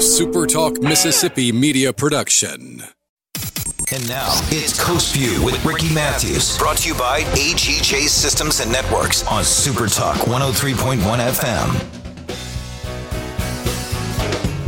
a 0.00 0.02
Super 0.02 0.46
Talk 0.46 0.80
Mississippi 0.80 1.52
media 1.52 1.92
production. 1.92 2.82
And 3.92 4.08
now 4.08 4.30
it's 4.44 4.82
Coast 4.82 5.14
View 5.14 5.44
with 5.44 5.62
Ricky 5.62 5.92
Matthews, 5.92 6.56
brought 6.56 6.78
to 6.78 6.88
you 6.88 6.94
by 6.94 7.20
AGJ 7.34 8.08
Systems 8.08 8.60
and 8.60 8.72
Networks 8.72 9.26
on 9.26 9.44
Super 9.44 9.88
Talk 9.88 10.16
103.1 10.20 10.96
FM. 11.04 11.98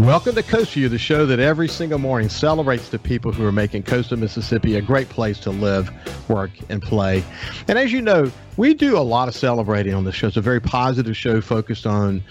Welcome 0.01 0.35
to 0.35 0.43
Coast 0.43 0.75
View, 0.75 0.91
the 0.91 0.99
show 0.99 1.25
that 1.25 1.39
every 1.39 1.69
single 1.69 1.99
morning 1.99 2.29
celebrates 2.29 2.91
the 2.91 2.99
people 2.99 3.33
who 3.33 3.47
are 3.47 3.53
making 3.53 3.85
coastal 3.85 4.19
Mississippi 4.19 4.77
a 4.77 4.83
great 4.83 5.09
place 5.09 5.39
to 5.39 5.51
live, 5.51 5.91
work, 6.29 6.51
and 6.69 6.83
play. 6.83 7.25
And 7.69 7.79
as 7.79 7.91
you 7.91 8.03
know, 8.03 8.31
we 8.59 8.75
do 8.75 8.99
a 8.99 9.01
lot 9.01 9.29
of 9.29 9.35
celebrating 9.35 9.95
on 9.95 10.05
this 10.05 10.15
show. 10.15 10.27
It's 10.27 10.37
a 10.37 10.43
very 10.43 10.61
positive 10.61 11.17
show 11.17 11.41
focused 11.41 11.87
on, 11.87 12.23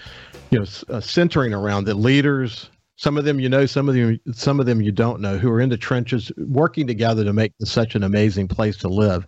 you 0.50 0.60
know, 0.60 0.66
uh, 0.88 1.00
centering 1.00 1.52
around 1.52 1.86
the 1.86 1.94
leaders. 1.94 2.70
Some 3.02 3.18
of 3.18 3.24
them 3.24 3.40
you 3.40 3.48
know, 3.48 3.66
some 3.66 3.88
of 3.88 3.96
them, 3.96 4.20
some 4.32 4.60
of 4.60 4.66
them 4.66 4.80
you 4.80 4.92
don't 4.92 5.20
know, 5.20 5.36
who 5.36 5.50
are 5.50 5.60
in 5.60 5.70
the 5.70 5.76
trenches 5.76 6.30
working 6.38 6.86
together 6.86 7.24
to 7.24 7.32
make 7.32 7.52
this 7.58 7.72
such 7.72 7.96
an 7.96 8.04
amazing 8.04 8.46
place 8.46 8.76
to 8.76 8.88
live. 8.88 9.26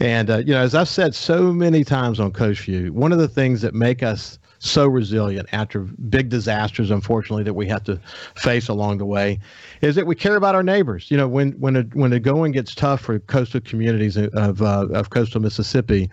And 0.00 0.28
uh, 0.28 0.38
you 0.40 0.52
know, 0.52 0.60
as 0.60 0.74
I've 0.74 0.86
said 0.86 1.14
so 1.14 1.50
many 1.50 1.82
times 1.82 2.20
on 2.20 2.30
Coast 2.30 2.60
View, 2.60 2.92
one 2.92 3.12
of 3.12 3.18
the 3.18 3.26
things 3.26 3.62
that 3.62 3.72
make 3.72 4.02
us 4.02 4.38
so 4.58 4.86
resilient 4.86 5.48
after 5.52 5.80
big 5.80 6.28
disasters, 6.28 6.90
unfortunately, 6.90 7.44
that 7.44 7.54
we 7.54 7.66
have 7.68 7.84
to 7.84 7.98
face 8.34 8.68
along 8.68 8.98
the 8.98 9.06
way, 9.06 9.38
is 9.80 9.94
that 9.94 10.06
we 10.06 10.14
care 10.14 10.36
about 10.36 10.54
our 10.54 10.62
neighbors. 10.62 11.10
You 11.10 11.16
know, 11.16 11.26
when 11.26 11.52
when 11.52 11.76
a, 11.76 11.82
when 11.94 12.10
the 12.10 12.20
going 12.20 12.52
gets 12.52 12.74
tough 12.74 13.00
for 13.00 13.18
coastal 13.18 13.62
communities 13.62 14.18
of 14.18 14.60
uh, 14.60 14.88
of 14.92 15.08
coastal 15.08 15.40
Mississippi, 15.40 16.10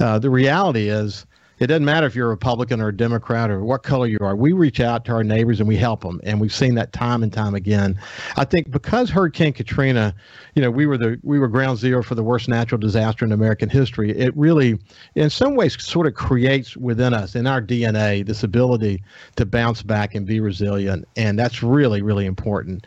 uh, 0.00 0.18
the 0.18 0.30
reality 0.30 0.88
is 0.88 1.26
it 1.58 1.66
doesn't 1.66 1.84
matter 1.84 2.06
if 2.06 2.14
you're 2.14 2.26
a 2.26 2.30
Republican 2.30 2.80
or 2.80 2.88
a 2.88 2.96
Democrat 2.96 3.50
or 3.50 3.64
what 3.64 3.82
color 3.82 4.06
you 4.06 4.18
are. 4.20 4.36
We 4.36 4.52
reach 4.52 4.80
out 4.80 5.04
to 5.06 5.12
our 5.12 5.24
neighbors 5.24 5.60
and 5.60 5.68
we 5.68 5.76
help 5.76 6.02
them, 6.02 6.20
and 6.24 6.40
we've 6.40 6.54
seen 6.54 6.74
that 6.76 6.92
time 6.92 7.22
and 7.22 7.32
time 7.32 7.54
again. 7.54 8.00
I 8.36 8.44
think 8.44 8.70
because 8.70 9.10
Hurricane 9.10 9.52
Katrina, 9.52 10.14
you 10.54 10.62
know, 10.62 10.70
we 10.70 10.86
were 10.86 10.98
the 10.98 11.18
we 11.22 11.38
were 11.38 11.48
ground 11.48 11.78
zero 11.78 12.02
for 12.02 12.14
the 12.14 12.22
worst 12.22 12.48
natural 12.48 12.78
disaster 12.78 13.24
in 13.24 13.32
American 13.32 13.68
history. 13.68 14.16
It 14.16 14.36
really, 14.36 14.78
in 15.14 15.30
some 15.30 15.56
ways, 15.56 15.82
sort 15.82 16.06
of 16.06 16.14
creates 16.14 16.76
within 16.76 17.14
us, 17.14 17.34
in 17.34 17.46
our 17.46 17.60
DNA, 17.60 18.24
this 18.24 18.42
ability 18.42 19.02
to 19.36 19.46
bounce 19.46 19.82
back 19.82 20.14
and 20.14 20.26
be 20.26 20.40
resilient, 20.40 21.06
and 21.16 21.38
that's 21.38 21.62
really 21.62 22.02
really 22.02 22.26
important. 22.26 22.86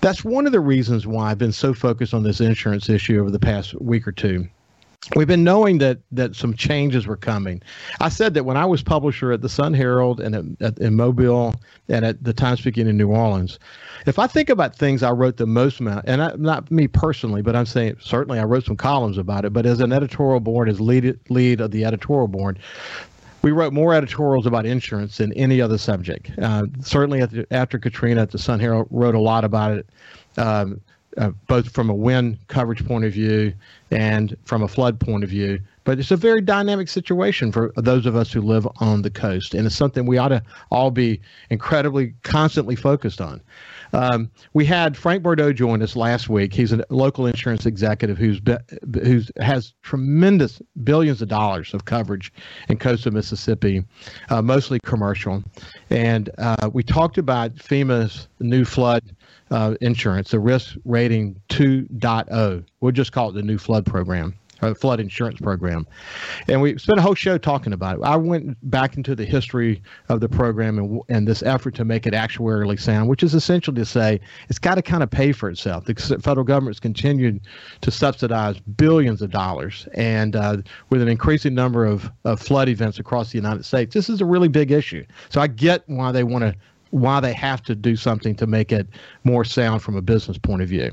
That's 0.00 0.24
one 0.24 0.46
of 0.46 0.52
the 0.52 0.60
reasons 0.60 1.06
why 1.06 1.30
I've 1.30 1.38
been 1.38 1.52
so 1.52 1.72
focused 1.74 2.14
on 2.14 2.22
this 2.22 2.40
insurance 2.40 2.88
issue 2.88 3.20
over 3.20 3.30
the 3.30 3.38
past 3.38 3.80
week 3.80 4.06
or 4.06 4.12
two 4.12 4.48
we've 5.16 5.26
been 5.26 5.44
knowing 5.44 5.78
that 5.78 5.98
that 6.12 6.36
some 6.36 6.54
changes 6.54 7.06
were 7.06 7.16
coming. 7.16 7.62
I 8.00 8.08
said 8.08 8.34
that 8.34 8.44
when 8.44 8.56
I 8.56 8.64
was 8.64 8.82
publisher 8.82 9.32
at 9.32 9.40
the 9.40 9.48
Sun 9.48 9.74
Herald 9.74 10.20
and 10.20 10.56
at, 10.60 10.78
in 10.78 10.96
Mobile 10.96 11.54
and 11.88 12.04
at 12.04 12.22
the 12.22 12.32
Times 12.32 12.60
Picayune 12.60 12.86
in 12.88 12.96
New 12.96 13.08
Orleans, 13.08 13.58
if 14.06 14.18
I 14.18 14.26
think 14.26 14.48
about 14.48 14.76
things 14.76 15.02
I 15.02 15.10
wrote 15.10 15.36
the 15.36 15.46
most 15.46 15.80
amount, 15.80 16.04
and 16.06 16.22
I, 16.22 16.34
not 16.36 16.70
me 16.70 16.86
personally, 16.86 17.42
but 17.42 17.56
I'm 17.56 17.66
saying 17.66 17.96
certainly 18.00 18.38
I 18.38 18.44
wrote 18.44 18.64
some 18.64 18.76
columns 18.76 19.18
about 19.18 19.44
it. 19.44 19.52
But 19.52 19.66
as 19.66 19.80
an 19.80 19.92
editorial 19.92 20.40
board, 20.40 20.68
as 20.68 20.80
lead 20.80 21.18
lead 21.28 21.60
of 21.60 21.70
the 21.70 21.84
editorial 21.84 22.28
board, 22.28 22.58
we 23.42 23.52
wrote 23.52 23.72
more 23.72 23.94
editorials 23.94 24.46
about 24.46 24.66
insurance 24.66 25.16
than 25.16 25.32
any 25.32 25.60
other 25.60 25.78
subject. 25.78 26.30
Uh, 26.38 26.66
certainly, 26.80 27.22
after, 27.22 27.46
after 27.50 27.78
Katrina, 27.78 28.22
at 28.22 28.30
the 28.30 28.38
Sun 28.38 28.60
Herald 28.60 28.86
wrote 28.90 29.14
a 29.14 29.20
lot 29.20 29.44
about 29.44 29.72
it. 29.72 29.88
Um, 30.36 30.80
uh, 31.16 31.30
both 31.48 31.70
from 31.70 31.90
a 31.90 31.94
wind 31.94 32.38
coverage 32.48 32.84
point 32.86 33.04
of 33.04 33.12
view 33.12 33.52
and 33.90 34.36
from 34.44 34.62
a 34.62 34.68
flood 34.68 35.00
point 35.00 35.24
of 35.24 35.30
view. 35.30 35.60
But 35.84 35.98
it's 35.98 36.10
a 36.10 36.16
very 36.16 36.40
dynamic 36.40 36.88
situation 36.88 37.50
for 37.52 37.72
those 37.76 38.06
of 38.06 38.14
us 38.14 38.32
who 38.32 38.42
live 38.42 38.68
on 38.76 39.02
the 39.02 39.10
coast, 39.10 39.54
and 39.54 39.66
it's 39.66 39.74
something 39.74 40.06
we 40.06 40.18
ought 40.18 40.28
to 40.28 40.42
all 40.70 40.90
be 40.90 41.20
incredibly 41.48 42.14
constantly 42.22 42.76
focused 42.76 43.20
on. 43.20 43.40
Um, 43.92 44.30
we 44.52 44.64
had 44.64 44.96
Frank 44.96 45.22
Bordeaux 45.22 45.52
join 45.52 45.82
us 45.82 45.96
last 45.96 46.28
week. 46.28 46.52
He's 46.52 46.72
a 46.72 46.84
local 46.90 47.26
insurance 47.26 47.66
executive 47.66 48.18
who's 48.18 48.40
be, 48.40 48.56
who's 49.02 49.30
has 49.40 49.74
tremendous 49.82 50.60
billions 50.84 51.22
of 51.22 51.28
dollars 51.28 51.74
of 51.74 51.84
coverage 51.84 52.32
in 52.68 52.78
coastal 52.78 53.12
Mississippi, 53.12 53.84
uh, 54.28 54.42
mostly 54.42 54.78
commercial. 54.84 55.42
And 55.90 56.30
uh, 56.38 56.70
we 56.72 56.82
talked 56.82 57.18
about 57.18 57.56
FEMA's 57.56 58.28
new 58.38 58.64
flood 58.64 59.14
uh, 59.50 59.74
insurance, 59.80 60.30
the 60.30 60.40
risk 60.40 60.76
rating 60.84 61.40
2.0. 61.48 62.64
We'll 62.80 62.92
just 62.92 63.12
call 63.12 63.30
it 63.30 63.32
the 63.32 63.42
new 63.42 63.58
flood 63.58 63.84
program. 63.84 64.34
Uh, 64.62 64.74
flood 64.74 65.00
insurance 65.00 65.40
program. 65.40 65.86
And 66.46 66.60
we 66.60 66.76
spent 66.76 66.98
a 66.98 67.02
whole 67.02 67.14
show 67.14 67.38
talking 67.38 67.72
about 67.72 67.96
it. 67.96 68.02
I 68.02 68.16
went 68.16 68.58
back 68.70 68.96
into 68.96 69.14
the 69.14 69.24
history 69.24 69.82
of 70.10 70.20
the 70.20 70.28
program 70.28 70.78
and, 70.78 71.00
and 71.08 71.26
this 71.26 71.42
effort 71.42 71.74
to 71.76 71.84
make 71.84 72.06
it 72.06 72.12
actuarially 72.12 72.78
sound, 72.78 73.08
which 73.08 73.22
is 73.22 73.34
essentially 73.34 73.76
to 73.76 73.86
say 73.86 74.20
it's 74.50 74.58
got 74.58 74.74
to 74.74 74.82
kind 74.82 75.02
of 75.02 75.10
pay 75.10 75.32
for 75.32 75.48
itself. 75.48 75.86
The 75.86 75.94
federal 76.22 76.44
government's 76.44 76.78
continued 76.78 77.40
to 77.80 77.90
subsidize 77.90 78.58
billions 78.60 79.22
of 79.22 79.30
dollars. 79.30 79.88
And 79.94 80.36
uh, 80.36 80.58
with 80.90 81.00
an 81.00 81.08
increasing 81.08 81.54
number 81.54 81.86
of, 81.86 82.10
of 82.24 82.38
flood 82.38 82.68
events 82.68 82.98
across 82.98 83.30
the 83.30 83.38
United 83.38 83.64
States, 83.64 83.94
this 83.94 84.10
is 84.10 84.20
a 84.20 84.26
really 84.26 84.48
big 84.48 84.72
issue. 84.72 85.06
So 85.30 85.40
I 85.40 85.46
get 85.46 85.84
why 85.86 86.12
they 86.12 86.24
want 86.24 86.42
to 86.42 86.54
why 86.90 87.20
they 87.20 87.32
have 87.32 87.62
to 87.62 87.74
do 87.74 87.96
something 87.96 88.34
to 88.36 88.46
make 88.46 88.72
it 88.72 88.86
more 89.24 89.44
sound 89.44 89.82
from 89.82 89.96
a 89.96 90.02
business 90.02 90.38
point 90.38 90.62
of 90.62 90.68
view. 90.68 90.90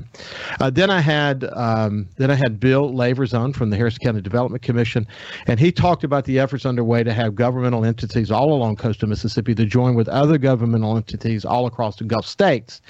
Uh, 0.60 0.70
then 0.70 0.90
I 0.90 1.00
had 1.00 1.44
um, 1.54 2.08
then 2.16 2.30
I 2.30 2.34
had 2.34 2.60
Bill 2.60 2.92
Lavers 2.92 3.34
on 3.34 3.52
from 3.52 3.70
the 3.70 3.76
Harrison 3.76 4.00
County 4.00 4.20
Development 4.20 4.62
Commission, 4.62 5.06
and 5.46 5.58
he 5.58 5.72
talked 5.72 6.04
about 6.04 6.24
the 6.24 6.38
efforts 6.38 6.64
underway 6.64 7.02
to 7.02 7.12
have 7.12 7.34
governmental 7.34 7.84
entities 7.84 8.30
all 8.30 8.52
along 8.52 8.76
coastal 8.76 9.08
Mississippi 9.08 9.54
to 9.54 9.64
join 9.64 9.94
with 9.94 10.08
other 10.08 10.38
governmental 10.38 10.96
entities 10.96 11.44
all 11.44 11.66
across 11.66 11.96
the 11.96 12.04
Gulf 12.04 12.26
states 12.26 12.80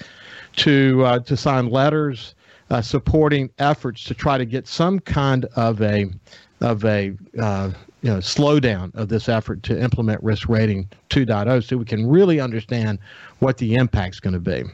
to 0.57 1.05
uh, 1.05 1.19
to 1.21 1.37
sign 1.37 1.71
letters 1.71 2.35
uh, 2.71 2.83
supporting 2.83 3.51
efforts 3.59 4.05
to 4.05 4.15
try 4.15 4.39
to 4.39 4.45
get 4.45 4.67
some 4.67 5.01
kind 5.01 5.47
of 5.57 5.81
a 5.81 6.11
of 6.61 6.85
a 6.85 7.15
uh, 7.41 7.71
you 8.03 8.10
know 8.10 8.19
slowdown 8.19 8.94
of 8.94 9.09
this 9.09 9.28
effort 9.28 9.62
to 9.64 9.81
implement 9.81 10.22
risk 10.22 10.48
rating 10.48 10.88
2.0 11.10 11.64
so 11.64 11.76
we 11.76 11.84
can 11.84 12.06
really 12.06 12.41
understand 12.41 12.98
what 13.41 13.59
the 13.59 13.75
impact's 13.75 14.21
going 14.21 14.32
to 14.32 14.41
be 14.41 14.65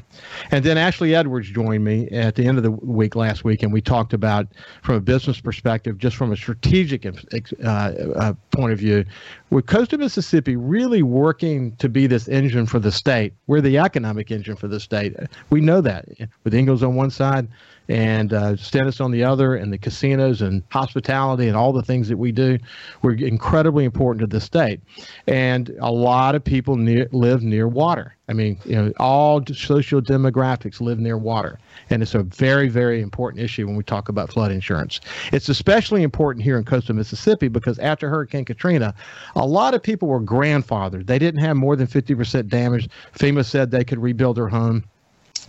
and 0.50 0.64
then 0.64 0.78
ashley 0.78 1.14
edwards 1.14 1.50
joined 1.50 1.84
me 1.84 2.08
at 2.10 2.34
the 2.34 2.46
end 2.46 2.56
of 2.56 2.64
the 2.64 2.70
week 2.70 3.14
last 3.16 3.44
week 3.44 3.62
and 3.62 3.72
we 3.72 3.80
talked 3.80 4.12
about 4.12 4.46
from 4.82 4.94
a 4.96 5.00
business 5.00 5.40
perspective 5.40 5.98
just 5.98 6.16
from 6.16 6.32
a 6.32 6.36
strategic 6.36 7.06
uh, 7.06 7.68
uh, 7.68 8.32
point 8.50 8.72
of 8.72 8.78
view 8.78 9.04
with 9.50 9.66
coastal 9.66 9.98
mississippi 9.98 10.56
really 10.56 11.02
working 11.02 11.74
to 11.76 11.88
be 11.88 12.06
this 12.06 12.28
engine 12.28 12.66
for 12.66 12.78
the 12.78 12.92
state 12.92 13.32
we're 13.46 13.60
the 13.60 13.78
economic 13.78 14.30
engine 14.30 14.56
for 14.56 14.68
the 14.68 14.80
state 14.80 15.14
we 15.50 15.60
know 15.60 15.80
that 15.80 16.06
with 16.44 16.54
ingalls 16.54 16.82
on 16.82 16.94
one 16.94 17.10
side 17.10 17.48
and 17.88 18.32
uh, 18.32 18.56
Stennis 18.56 19.00
on 19.00 19.10
the 19.10 19.24
other, 19.24 19.54
and 19.56 19.72
the 19.72 19.78
casinos 19.78 20.40
and 20.40 20.62
hospitality 20.70 21.48
and 21.48 21.56
all 21.56 21.72
the 21.72 21.82
things 21.82 22.08
that 22.08 22.16
we 22.16 22.32
do. 22.32 22.58
We're 23.02 23.14
incredibly 23.14 23.84
important 23.84 24.20
to 24.20 24.26
the 24.26 24.40
state, 24.40 24.80
and 25.26 25.70
a 25.80 25.90
lot 25.92 26.34
of 26.34 26.42
people 26.42 26.76
near, 26.76 27.08
live 27.12 27.42
near 27.42 27.68
water. 27.68 28.16
I 28.28 28.32
mean, 28.32 28.58
you 28.64 28.74
know, 28.74 28.92
all 28.98 29.44
social 29.46 30.00
demographics 30.00 30.80
live 30.80 30.98
near 30.98 31.18
water, 31.18 31.58
and 31.90 32.02
it's 32.02 32.14
a 32.14 32.22
very, 32.22 32.68
very 32.68 33.02
important 33.02 33.42
issue 33.42 33.66
when 33.66 33.76
we 33.76 33.84
talk 33.84 34.08
about 34.08 34.32
flood 34.32 34.50
insurance. 34.50 35.00
It's 35.32 35.50
especially 35.50 36.02
important 36.02 36.42
here 36.42 36.56
in 36.56 36.64
coastal 36.64 36.94
Mississippi 36.94 37.48
because 37.48 37.78
after 37.80 38.08
Hurricane 38.08 38.46
Katrina, 38.46 38.94
a 39.36 39.46
lot 39.46 39.74
of 39.74 39.82
people 39.82 40.08
were 40.08 40.22
grandfathered. 40.22 41.06
They 41.06 41.18
didn't 41.18 41.40
have 41.40 41.56
more 41.56 41.76
than 41.76 41.86
50% 41.86 42.48
damage. 42.48 42.88
FEMA 43.14 43.44
said 43.44 43.70
they 43.70 43.84
could 43.84 43.98
rebuild 43.98 44.36
their 44.38 44.48
home. 44.48 44.84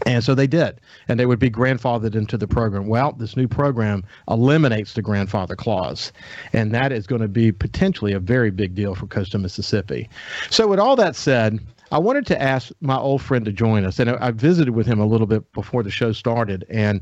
And 0.06 0.22
so 0.22 0.36
they 0.36 0.48
did, 0.48 0.82
and 1.08 1.18
they 1.18 1.26
would 1.26 1.40
be 1.40 1.50
grandfathered 1.50 2.16
into 2.16 2.38
the 2.38 2.48
program. 2.48 2.88
Well, 2.88 3.14
this 3.14 3.38
new 3.38 3.48
program 3.48 4.04
eliminates 4.30 4.94
the 4.94 5.02
grandfather 5.02 5.56
clause, 5.56 6.12
and 6.52 6.74
that 6.74 6.92
is 6.92 7.08
going 7.08 7.22
to 7.22 7.30
be 7.30 7.54
potentially 7.54 8.12
a 8.12 8.20
very 8.20 8.52
big 8.52 8.76
deal 8.76 8.94
for 8.94 9.08
coastal 9.08 9.40
Mississippi. 9.40 10.10
So, 10.50 10.68
with 10.68 10.80
all 10.80 10.98
that 10.98 11.16
said, 11.16 11.62
I 11.92 12.00
wanted 12.00 12.26
to 12.28 12.42
ask 12.42 12.72
my 12.82 12.98
old 12.98 13.22
friend 13.22 13.46
to 13.46 13.52
join 13.52 13.86
us, 13.86 14.00
and 14.00 14.10
I 14.10 14.32
visited 14.32 14.74
with 14.74 14.88
him 14.88 15.00
a 15.00 15.06
little 15.06 15.28
bit 15.28 15.52
before 15.54 15.84
the 15.84 15.92
show 15.92 16.12
started, 16.12 16.66
and 16.70 17.02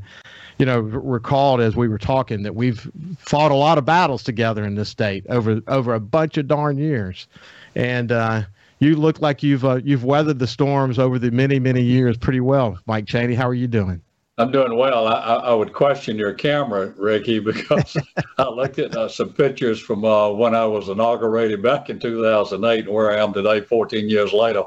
you 0.58 0.66
know, 0.66 0.80
recalled 0.80 1.60
as 1.60 1.74
we 1.74 1.88
were 1.88 1.98
talking 1.98 2.42
that 2.42 2.54
we've 2.54 2.90
fought 3.18 3.50
a 3.50 3.56
lot 3.56 3.78
of 3.78 3.84
battles 3.84 4.22
together 4.22 4.64
in 4.64 4.74
this 4.74 4.88
state 4.88 5.24
over 5.28 5.60
over 5.68 5.94
a 5.94 6.00
bunch 6.00 6.36
of 6.36 6.46
darn 6.46 6.78
years, 6.78 7.26
and 7.74 8.12
uh, 8.12 8.42
you 8.78 8.96
look 8.96 9.20
like 9.20 9.42
you've 9.42 9.64
uh, 9.64 9.80
you've 9.84 10.04
weathered 10.04 10.38
the 10.38 10.46
storms 10.46 10.98
over 10.98 11.18
the 11.18 11.30
many 11.30 11.58
many 11.58 11.82
years 11.82 12.16
pretty 12.16 12.40
well, 12.40 12.78
Mike 12.86 13.06
Chaney. 13.06 13.34
How 13.34 13.48
are 13.48 13.54
you 13.54 13.66
doing? 13.66 14.00
I'm 14.36 14.50
doing 14.50 14.76
well. 14.76 15.06
I, 15.06 15.36
I 15.36 15.54
would 15.54 15.72
question 15.72 16.18
your 16.18 16.32
camera, 16.32 16.92
Ricky, 16.96 17.38
because 17.40 17.96
I 18.36 18.48
looked 18.48 18.78
at 18.78 18.96
uh, 18.96 19.08
some 19.08 19.32
pictures 19.32 19.80
from 19.80 20.04
uh, 20.04 20.30
when 20.30 20.54
I 20.54 20.64
was 20.66 20.88
inaugurated 20.88 21.62
back 21.62 21.88
in 21.88 22.00
2008 22.00 22.86
and 22.86 22.88
where 22.94 23.12
I 23.12 23.22
am 23.22 23.32
today, 23.32 23.60
14 23.60 24.08
years 24.08 24.32
later. 24.32 24.64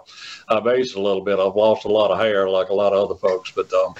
I've 0.48 0.68
aged 0.68 0.96
a 0.96 1.02
little 1.02 1.22
bit. 1.22 1.40
I've 1.40 1.56
lost 1.56 1.86
a 1.86 1.90
lot 1.90 2.12
of 2.12 2.20
hair, 2.20 2.50
like 2.50 2.70
a 2.70 2.74
lot 2.74 2.94
of 2.94 3.10
other 3.10 3.20
folks, 3.20 3.52
but 3.52 3.72
um, 3.74 3.96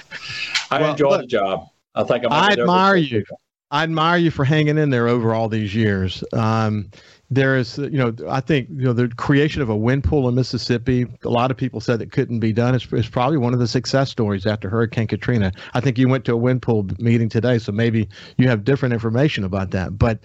I 0.70 0.80
well, 0.80 0.90
enjoy 0.92 1.10
look, 1.10 1.20
the 1.22 1.26
job. 1.26 1.68
I 1.94 2.04
think 2.04 2.24
I'm 2.24 2.32
I 2.32 2.52
admire 2.52 2.96
you. 2.96 3.24
I 3.70 3.82
admire 3.82 4.16
you 4.16 4.30
for 4.30 4.46
hanging 4.46 4.78
in 4.78 4.88
there 4.88 5.08
over 5.08 5.34
all 5.34 5.50
these 5.50 5.74
years. 5.74 6.24
Um, 6.32 6.90
there 7.30 7.58
is, 7.58 7.76
you 7.76 7.98
know, 7.98 8.14
I 8.26 8.40
think, 8.40 8.68
you 8.70 8.84
know, 8.84 8.94
the 8.94 9.08
creation 9.08 9.60
of 9.60 9.68
a 9.68 9.76
wind 9.76 10.02
pool 10.02 10.28
in 10.28 10.34
Mississippi, 10.34 11.06
a 11.24 11.28
lot 11.28 11.50
of 11.50 11.58
people 11.58 11.78
said 11.78 12.00
it 12.00 12.10
couldn't 12.10 12.40
be 12.40 12.54
done. 12.54 12.74
It's, 12.74 12.86
it's 12.90 13.08
probably 13.08 13.36
one 13.36 13.52
of 13.52 13.60
the 13.60 13.68
success 13.68 14.10
stories 14.10 14.46
after 14.46 14.70
Hurricane 14.70 15.06
Katrina. 15.06 15.52
I 15.74 15.80
think 15.80 15.98
you 15.98 16.08
went 16.08 16.24
to 16.24 16.32
a 16.32 16.36
wind 16.38 16.62
pool 16.62 16.88
meeting 16.98 17.28
today, 17.28 17.58
so 17.58 17.70
maybe 17.70 18.08
you 18.38 18.48
have 18.48 18.64
different 18.64 18.94
information 18.94 19.44
about 19.44 19.72
that. 19.72 19.98
But, 19.98 20.20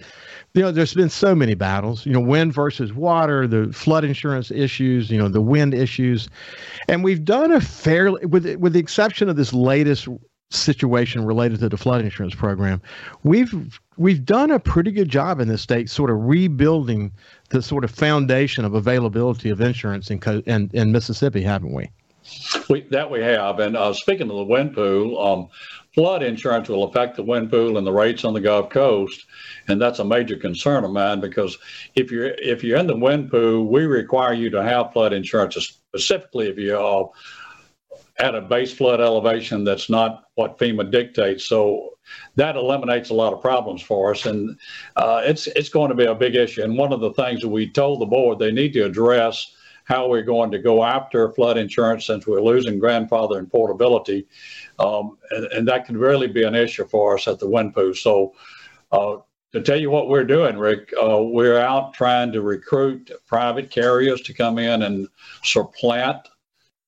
you 0.54 0.62
know, 0.62 0.72
there's 0.72 0.94
been 0.94 1.10
so 1.10 1.34
many 1.34 1.54
battles, 1.54 2.06
you 2.06 2.12
know, 2.12 2.20
wind 2.20 2.54
versus 2.54 2.94
water, 2.94 3.46
the 3.46 3.70
flood 3.70 4.04
insurance 4.04 4.50
issues, 4.50 5.10
you 5.10 5.18
know, 5.18 5.28
the 5.28 5.42
wind 5.42 5.74
issues. 5.74 6.30
And 6.88 7.04
we've 7.04 7.24
done 7.24 7.52
a 7.52 7.60
fairly, 7.60 8.24
with, 8.24 8.46
with 8.56 8.72
the 8.72 8.80
exception 8.80 9.28
of 9.28 9.36
this 9.36 9.52
latest 9.52 10.08
situation 10.56 11.24
related 11.24 11.60
to 11.60 11.68
the 11.68 11.76
flood 11.76 12.02
insurance 12.02 12.34
program, 12.34 12.80
we've 13.22 13.78
we've 13.96 14.24
done 14.24 14.50
a 14.50 14.58
pretty 14.58 14.90
good 14.90 15.08
job 15.08 15.40
in 15.40 15.48
this 15.48 15.62
state, 15.62 15.90
sort 15.90 16.10
of 16.10 16.24
rebuilding 16.24 17.12
the 17.50 17.62
sort 17.62 17.84
of 17.84 17.90
foundation 17.90 18.64
of 18.64 18.74
availability 18.74 19.50
of 19.50 19.60
insurance 19.60 20.10
in 20.10 20.20
in, 20.46 20.70
in 20.72 20.92
Mississippi, 20.92 21.42
haven't 21.42 21.72
we? 21.72 21.90
We 22.70 22.82
that 22.90 23.10
we 23.10 23.20
have. 23.20 23.60
And 23.60 23.76
uh, 23.76 23.92
speaking 23.92 24.30
of 24.30 24.36
the 24.36 24.44
wind 24.44 24.74
pool, 24.74 25.20
um, 25.20 25.48
flood 25.94 26.22
insurance 26.22 26.68
will 26.68 26.84
affect 26.84 27.16
the 27.16 27.22
wind 27.22 27.50
pool 27.50 27.76
and 27.76 27.86
the 27.86 27.92
rates 27.92 28.24
on 28.24 28.32
the 28.32 28.40
Gulf 28.40 28.70
Coast, 28.70 29.26
and 29.68 29.80
that's 29.80 29.98
a 29.98 30.04
major 30.04 30.36
concern 30.36 30.84
of 30.84 30.90
mine 30.90 31.20
because 31.20 31.58
if 31.94 32.10
you're 32.10 32.34
if 32.38 32.64
you're 32.64 32.78
in 32.78 32.86
the 32.86 32.96
wind 32.96 33.30
pool, 33.30 33.66
we 33.66 33.84
require 33.84 34.32
you 34.32 34.48
to 34.50 34.62
have 34.62 34.92
flood 34.92 35.12
insurance, 35.12 35.54
specifically 35.56 36.48
if 36.48 36.58
you 36.58 36.76
are 36.76 37.10
at 38.18 38.34
a 38.34 38.40
base 38.40 38.72
flood 38.72 39.00
elevation 39.00 39.64
that's 39.64 39.90
not 39.90 40.24
what 40.36 40.58
FEMA 40.58 40.90
dictates. 40.90 41.44
So 41.44 41.98
that 42.36 42.56
eliminates 42.56 43.10
a 43.10 43.14
lot 43.14 43.32
of 43.32 43.40
problems 43.40 43.82
for 43.82 44.12
us, 44.12 44.26
and 44.26 44.58
uh, 44.96 45.22
it's 45.24 45.46
it's 45.48 45.68
going 45.68 45.88
to 45.88 45.96
be 45.96 46.04
a 46.04 46.14
big 46.14 46.36
issue. 46.36 46.62
And 46.62 46.76
one 46.76 46.92
of 46.92 47.00
the 47.00 47.12
things 47.14 47.40
that 47.40 47.48
we 47.48 47.70
told 47.70 48.00
the 48.00 48.06
board 48.06 48.38
they 48.38 48.52
need 48.52 48.72
to 48.74 48.84
address 48.84 49.54
how 49.84 50.08
we're 50.08 50.22
going 50.22 50.50
to 50.50 50.58
go 50.58 50.82
after 50.82 51.30
flood 51.32 51.58
insurance 51.58 52.06
since 52.06 52.26
we're 52.26 52.40
losing 52.40 52.78
grandfather 52.78 53.38
and 53.38 53.50
portability, 53.50 54.26
um, 54.78 55.18
and, 55.30 55.44
and, 55.46 55.68
that 55.68 55.84
can 55.84 55.96
really 55.96 56.26
be 56.26 56.42
an 56.42 56.54
issue 56.54 56.86
for 56.86 57.14
us 57.14 57.28
at 57.28 57.38
the 57.38 57.48
wind 57.48 57.74
pool. 57.74 57.94
So. 57.94 58.34
Uh, 58.92 59.16
to 59.52 59.62
tell 59.62 59.78
you 59.78 59.88
what 59.88 60.08
we're 60.08 60.24
doing, 60.24 60.58
Rick, 60.58 60.92
uh, 61.00 61.22
we're 61.22 61.58
out 61.58 61.94
trying 61.94 62.32
to 62.32 62.42
recruit 62.42 63.12
private 63.24 63.70
carriers 63.70 64.20
to 64.22 64.34
come 64.34 64.58
in 64.58 64.82
and 64.82 65.06
supplant 65.44 66.28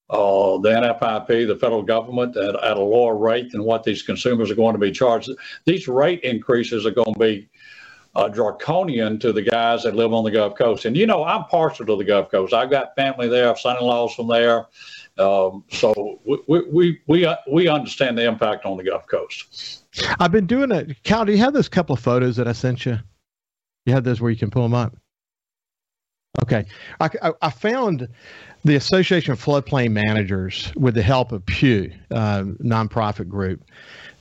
uh, 0.08 0.58
the 0.58 0.70
NFIP, 0.70 1.48
the 1.48 1.56
federal 1.56 1.82
government, 1.82 2.36
at, 2.36 2.54
at, 2.62 2.76
a 2.76 2.80
lower 2.80 3.16
rate 3.16 3.50
than 3.50 3.64
what 3.64 3.82
these 3.82 4.02
consumers 4.02 4.50
are 4.50 4.54
going 4.54 4.74
to 4.74 4.78
be 4.78 4.92
charged. 4.92 5.30
These 5.64 5.88
rate 5.88 6.20
increases 6.22 6.86
are 6.86 6.92
going 6.92 7.12
to 7.12 7.18
be 7.18 7.48
uh, 8.14 8.28
draconian 8.28 9.18
to 9.18 9.32
the 9.32 9.42
guys 9.42 9.82
that 9.82 9.94
live 9.94 10.12
on 10.12 10.24
the 10.24 10.30
Gulf 10.30 10.56
Coast. 10.56 10.84
And 10.84 10.96
you 10.96 11.06
know, 11.06 11.24
I'm 11.24 11.44
partial 11.44 11.84
to 11.86 11.96
the 11.96 12.04
Gulf 12.04 12.30
Coast. 12.30 12.54
I've 12.54 12.70
got 12.70 12.94
family 12.94 13.28
there, 13.28 13.54
son-in-laws 13.56 14.14
from 14.14 14.28
there, 14.28 14.66
um, 15.18 15.64
so 15.70 16.20
we 16.46 16.62
we 16.70 17.00
we 17.06 17.24
uh, 17.24 17.36
we 17.50 17.68
understand 17.68 18.18
the 18.18 18.26
impact 18.26 18.64
on 18.64 18.76
the 18.76 18.84
Gulf 18.84 19.06
Coast. 19.06 19.84
I've 20.20 20.32
been 20.32 20.46
doing 20.46 20.70
it. 20.72 21.02
Cal, 21.02 21.24
do 21.24 21.32
you 21.32 21.38
have 21.38 21.52
those 21.52 21.68
couple 21.68 21.94
of 21.94 22.00
photos 22.00 22.36
that 22.36 22.46
I 22.46 22.52
sent 22.52 22.84
you? 22.84 22.98
You 23.86 23.92
have 23.92 24.04
those 24.04 24.20
where 24.20 24.30
you 24.30 24.36
can 24.36 24.50
pull 24.50 24.62
them 24.62 24.74
up. 24.74 24.94
Okay, 26.42 26.66
I, 27.00 27.10
I, 27.22 27.32
I 27.40 27.50
found 27.50 28.08
the 28.66 28.74
Association 28.74 29.32
of 29.32 29.42
Floodplain 29.42 29.92
Managers, 29.92 30.72
with 30.74 30.94
the 30.94 31.02
help 31.02 31.30
of 31.30 31.46
Pew, 31.46 31.92
uh, 32.10 32.42
nonprofit 32.62 33.28
group, 33.28 33.64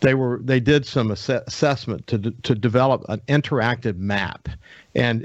they 0.02 0.14
were 0.14 0.40
they 0.44 0.60
did 0.60 0.86
some 0.86 1.12
ass- 1.12 1.30
assessment 1.30 2.06
to 2.08 2.20
to 2.20 2.54
develop 2.54 3.04
an 3.10 3.22
interactive 3.28 3.98
map 3.98 4.48
and 4.96 5.24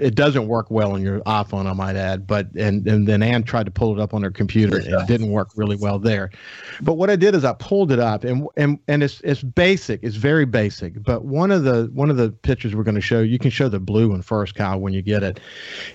it 0.00 0.14
doesn't 0.14 0.48
work 0.48 0.70
well 0.70 0.92
on 0.92 1.02
your 1.02 1.20
iPhone, 1.20 1.66
I 1.66 1.74
might 1.74 1.96
add. 1.96 2.26
But 2.26 2.48
and 2.54 2.86
and 2.88 3.06
then 3.06 3.22
Ann 3.22 3.42
tried 3.42 3.66
to 3.66 3.70
pull 3.70 3.92
it 3.92 4.00
up 4.00 4.14
on 4.14 4.22
her 4.22 4.30
computer, 4.30 4.78
and 4.78 4.86
it 4.86 5.06
didn't 5.06 5.30
work 5.30 5.50
really 5.54 5.76
well 5.76 5.98
there. 5.98 6.30
But 6.80 6.94
what 6.94 7.10
I 7.10 7.16
did 7.16 7.34
is 7.34 7.44
I 7.44 7.52
pulled 7.52 7.92
it 7.92 7.98
up, 7.98 8.24
and 8.24 8.48
and 8.56 8.78
and 8.88 9.02
it's 9.02 9.20
it's 9.20 9.42
basic, 9.42 10.02
it's 10.02 10.16
very 10.16 10.46
basic. 10.46 11.02
But 11.02 11.26
one 11.26 11.50
of 11.50 11.64
the 11.64 11.90
one 11.92 12.08
of 12.08 12.16
the 12.16 12.30
pictures 12.30 12.74
we're 12.74 12.84
going 12.84 12.94
to 12.94 13.02
show, 13.02 13.20
you 13.20 13.38
can 13.38 13.50
show 13.50 13.68
the 13.68 13.80
blue 13.80 14.10
one 14.10 14.22
first, 14.22 14.54
Kyle, 14.54 14.80
when 14.80 14.94
you 14.94 15.02
get 15.02 15.22
it. 15.22 15.40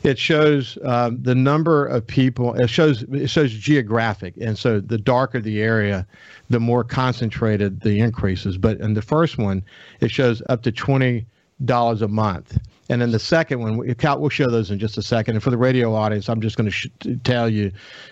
It 0.04 0.20
shows 0.20 0.78
um, 0.84 1.22
the 1.22 1.36
number 1.36 1.88
of 1.88 2.06
people. 2.06 2.54
It 2.58 2.70
shows 2.70 3.04
it 3.04 3.30
shows 3.30 3.54
geographic, 3.54 4.34
and 4.40 4.58
so 4.58 4.80
the 4.80 4.98
darker 4.98 5.40
the 5.40 5.62
area, 5.62 6.08
the 6.50 6.60
more 6.60 6.84
concentrated 6.84 7.82
the 7.82 8.00
increases. 8.00 8.58
But 8.58 8.80
in 8.80 8.94
the 8.94 9.02
first 9.02 9.38
one, 9.38 9.64
it 10.00 10.12
shows 10.12 10.42
up 10.50 10.64
to 10.64 10.72
twenty 10.72 11.26
dollars 11.66 12.02
a 12.02 12.08
month. 12.08 12.58
And 12.90 13.02
then 13.02 13.12
the 13.12 13.20
second 13.20 13.60
one, 13.60 13.78
we'll 13.78 14.30
show 14.30 14.48
those 14.48 14.72
in 14.72 14.80
just 14.80 14.98
a 14.98 15.02
second. 15.02 15.36
And 15.36 15.44
for 15.44 15.50
the 15.50 15.58
radio 15.58 15.94
audience, 15.94 16.30
I'm 16.30 16.40
just 16.40 16.56
going 16.56 16.66
to 16.66 16.72
sh- 16.72 16.88
tell 17.24 17.50
you 17.50 17.72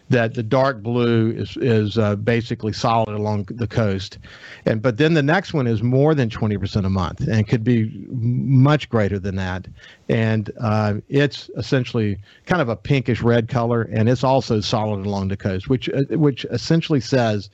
that 0.10 0.34
the 0.34 0.44
dark 0.44 0.84
blue 0.84 1.32
is 1.32 1.56
is 1.58 1.98
uh, 1.98 2.18
basically 2.18 2.74
solid 2.74 3.16
along 3.16 3.46
the 3.52 3.68
coast, 3.68 4.18
and 4.66 4.82
but 4.82 4.98
then 4.98 5.14
the 5.14 5.24
next 5.24 5.54
one 5.54 5.66
is 5.66 5.82
more 5.82 6.14
than 6.14 6.30
20% 6.30 6.86
a 6.86 6.90
month, 6.90 7.22
and 7.22 7.48
could 7.48 7.64
be 7.64 8.06
much 8.10 8.90
greater 8.90 9.18
than 9.18 9.36
that. 9.38 9.68
And 10.08 10.52
uh, 10.60 10.96
it's 11.10 11.50
essentially 11.58 12.20
kind 12.46 12.62
of 12.62 12.70
a 12.70 12.76
pinkish 12.76 13.22
red 13.22 13.50
color, 13.50 13.84
and 13.92 14.08
it's 14.08 14.24
also 14.24 14.62
solid 14.62 15.06
along 15.06 15.30
the 15.30 15.38
coast, 15.38 15.68
which 15.68 15.90
uh, 15.90 16.04
which 16.12 16.46
essentially 16.52 17.00
says 17.02 17.50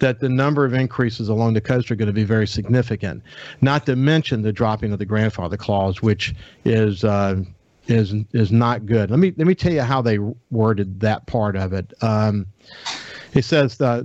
that 0.00 0.18
the 0.18 0.28
number 0.28 0.64
of 0.64 0.74
increases 0.74 1.28
along 1.28 1.54
the 1.54 1.60
coast 1.60 1.92
are 1.92 1.94
going 1.94 2.08
to 2.08 2.12
be 2.12 2.24
very 2.24 2.46
significant. 2.46 3.22
Not 3.60 3.86
to 3.86 3.94
mention 3.94 4.42
the 4.42 4.52
dropping 4.52 4.92
of 4.92 4.98
the 4.98 5.06
grandfather 5.06 5.56
clause, 5.56 6.02
which 6.02 6.34
is 6.64 7.04
uh, 7.04 7.36
is 7.86 8.14
is 8.32 8.52
not 8.52 8.86
good. 8.86 9.10
Let 9.10 9.18
me 9.18 9.32
let 9.36 9.46
me 9.46 9.54
tell 9.54 9.72
you 9.72 9.82
how 9.82 10.02
they 10.02 10.18
worded 10.50 11.00
that 11.00 11.26
part 11.26 11.56
of 11.56 11.72
it. 11.72 11.92
Um, 12.02 12.46
it 13.34 13.44
says 13.44 13.80
uh, 13.80 14.02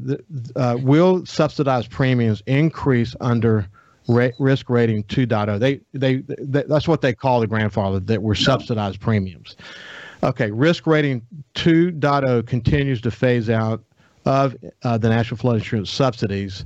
uh, 0.55 0.77
will 0.81 1.25
subsidized 1.25 1.89
premiums 1.89 2.41
increase 2.45 3.15
under 3.19 3.67
risk 4.07 4.69
rating 4.69 5.04
2.0. 5.04 5.59
They, 5.59 5.81
they 5.94 6.18
they 6.39 6.63
that's 6.63 6.88
what 6.88 7.01
they 7.01 7.13
call 7.13 7.39
the 7.39 7.48
grandfather 7.48 8.00
that 8.00 8.21
were 8.21 8.36
subsidized 8.36 9.00
premiums. 9.00 9.56
Okay, 10.24 10.50
risk 10.50 10.88
rating 10.88 11.21
2.0 11.56 12.48
continues 12.48 13.01
to 13.01 13.12
phase 13.12 13.50
out 13.50 13.83
of 14.27 14.57
uh, 14.83 14.98
the 14.98 15.07
National 15.07 15.38
Flood 15.38 15.56
Insurance 15.56 15.89
subsidies, 15.89 16.65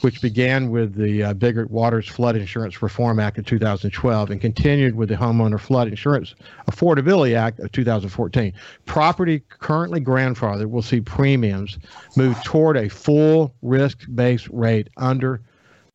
which 0.00 0.22
began 0.22 0.70
with 0.70 0.94
the 0.94 1.24
uh, 1.24 1.34
Biggert 1.34 1.68
Waters 1.68 2.06
Flood 2.06 2.36
Insurance 2.36 2.82
Reform 2.82 3.18
Act 3.18 3.36
of 3.38 3.46
2012 3.46 4.30
and 4.30 4.40
continued 4.40 4.94
with 4.94 5.08
the 5.08 5.16
Homeowner 5.16 5.58
Flood 5.58 5.88
Insurance 5.88 6.36
Affordability 6.70 7.34
Act 7.34 7.58
of 7.58 7.72
2014. 7.72 8.52
Property 8.86 9.42
currently 9.48 10.00
grandfathered 10.00 10.70
will 10.70 10.82
see 10.82 11.00
premiums 11.00 11.78
move 12.16 12.40
toward 12.44 12.76
a 12.76 12.88
full 12.88 13.54
risk 13.60 14.06
based 14.14 14.48
rate 14.50 14.88
under 14.96 15.42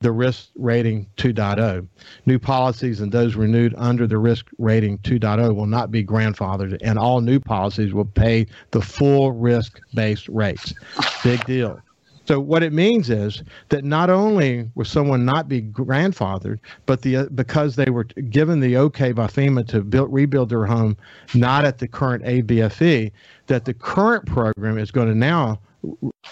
the 0.06 0.12
risk 0.12 0.50
rating 0.54 1.08
2.0. 1.18 1.88
New 2.28 2.38
policies 2.38 3.02
and 3.02 3.12
those 3.12 3.34
renewed 3.34 3.74
under 3.76 4.06
the 4.06 4.20
risk 4.20 4.46
rating 4.60 5.00
2.0 5.00 5.56
will 5.56 5.66
not 5.66 5.90
be 5.90 6.06
grandfathered, 6.06 6.78
and 6.84 7.00
all 7.00 7.22
new 7.22 7.40
policies 7.40 7.92
will 7.92 8.06
pay 8.06 8.46
the 8.70 8.80
full 8.80 9.32
risk 9.32 9.80
based 9.96 10.30
rates. 10.30 10.76
Big 11.24 11.44
deal. 11.46 11.82
So 12.28 12.40
what 12.40 12.62
it 12.62 12.72
means 12.72 13.10
is 13.10 13.42
that 13.70 13.84
not 13.84 14.12
only 14.12 14.70
will 14.76 14.86
someone 14.86 15.26
not 15.26 15.48
be 15.48 15.64
grandfathered, 15.64 16.60
but 16.86 17.02
the 17.02 17.16
uh, 17.18 17.26
because 17.34 17.76
they 17.76 17.90
were 17.90 18.04
given 18.04 18.60
the 18.60 18.78
okay 18.78 19.12
by 19.12 19.26
FEMA 19.26 19.68
to 19.70 19.82
build 19.82 20.14
rebuild 20.14 20.50
their 20.50 20.66
home, 20.66 20.98
not 21.34 21.66
at 21.66 21.80
the 21.80 21.88
current 21.88 22.24
ABFE, 22.24 23.12
that 23.48 23.66
the 23.66 23.74
current 23.74 24.28
program 24.28 24.78
is 24.78 24.92
going 24.92 25.08
to 25.08 25.16
now 25.16 25.60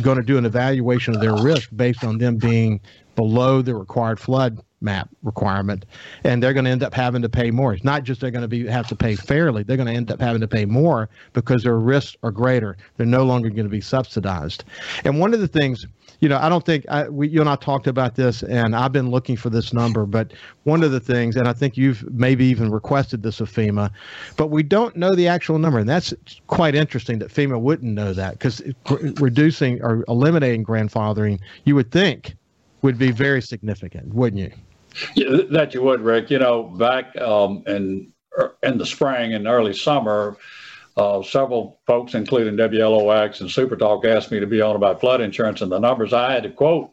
going 0.01 0.17
to 0.17 0.23
do 0.23 0.37
an 0.37 0.45
evaluation 0.45 1.13
of 1.13 1.21
their 1.21 1.35
risk 1.35 1.69
based 1.75 2.03
on 2.03 2.17
them 2.17 2.37
being 2.37 2.79
below 3.15 3.61
the 3.61 3.75
required 3.75 4.19
flood 4.19 4.61
map 4.81 5.09
requirement 5.23 5.85
and 6.25 6.43
they're 6.43 6.53
going 6.53 6.65
to 6.65 6.71
end 6.71 6.83
up 6.83 6.93
having 6.93 7.21
to 7.21 7.29
pay 7.29 7.49
more. 7.51 7.73
It's 7.73 7.85
not 7.85 8.03
just 8.03 8.19
they're 8.19 8.31
going 8.31 8.41
to 8.41 8.47
be 8.49 8.67
have 8.67 8.87
to 8.87 8.95
pay 8.95 9.15
fairly 9.15 9.63
they're 9.63 9.77
going 9.77 9.87
to 9.87 9.93
end 9.93 10.11
up 10.11 10.19
having 10.19 10.41
to 10.41 10.47
pay 10.47 10.65
more 10.65 11.09
because 11.31 11.63
their 11.63 11.79
risks 11.79 12.17
are 12.21 12.31
greater. 12.31 12.77
They're 12.97 13.05
no 13.05 13.23
longer 13.23 13.49
going 13.49 13.63
to 13.63 13.69
be 13.69 13.81
subsidized. 13.81 14.65
And 15.05 15.19
one 15.19 15.33
of 15.33 15.39
the 15.39 15.47
things 15.47 15.87
you 16.19 16.29
know 16.29 16.37
i 16.37 16.47
don't 16.47 16.65
think 16.65 16.85
I, 16.89 17.09
we, 17.09 17.27
you 17.27 17.41
and 17.41 17.49
i 17.49 17.55
talked 17.57 17.85
about 17.85 18.15
this 18.15 18.43
and 18.43 18.75
i've 18.75 18.93
been 18.93 19.09
looking 19.09 19.35
for 19.35 19.49
this 19.49 19.73
number 19.73 20.05
but 20.05 20.31
one 20.63 20.81
of 20.81 20.91
the 20.91 20.99
things 20.99 21.35
and 21.35 21.47
i 21.47 21.53
think 21.53 21.75
you've 21.75 22.09
maybe 22.13 22.45
even 22.45 22.71
requested 22.71 23.23
this 23.23 23.41
of 23.41 23.51
fema 23.51 23.91
but 24.37 24.47
we 24.47 24.63
don't 24.63 24.95
know 24.95 25.15
the 25.15 25.27
actual 25.27 25.59
number. 25.59 25.79
And 25.79 25.89
that's 25.89 26.13
quite 26.47 26.75
interesting 26.75 27.19
that 27.19 27.29
fema 27.29 27.59
wouldn't 27.59 27.93
know 27.93 28.13
that 28.13 28.33
because 28.33 28.61
reducing 29.19 29.81
or 29.81 30.05
eliminating 30.07 30.63
grandfathering 30.63 31.39
you 31.65 31.75
would 31.75 31.91
think 31.91 32.35
would 32.83 32.99
be 32.99 33.11
very 33.11 33.41
significant, 33.41 34.13
wouldn't 34.13 34.41
you? 34.41 34.51
Yeah, 35.15 35.37
that 35.49 35.73
you 35.73 35.81
would, 35.81 36.01
Rick. 36.01 36.29
You 36.29 36.39
know, 36.39 36.63
back 36.63 37.17
um, 37.19 37.63
in 37.65 38.13
er, 38.37 38.55
in 38.61 38.77
the 38.77 38.85
spring 38.85 39.33
and 39.33 39.47
early 39.47 39.73
summer, 39.73 40.37
uh, 40.95 41.23
several 41.23 41.79
folks, 41.87 42.13
including 42.13 42.55
WLOX 42.55 43.41
and 43.41 43.49
Super 43.49 43.75
Talk, 43.75 44.05
asked 44.05 44.31
me 44.31 44.39
to 44.39 44.45
be 44.45 44.61
on 44.61 44.75
about 44.75 44.99
flood 44.99 45.21
insurance, 45.21 45.61
and 45.61 45.71
the 45.71 45.79
numbers 45.79 46.13
I 46.13 46.31
had 46.31 46.43
to 46.43 46.51
quote, 46.51 46.91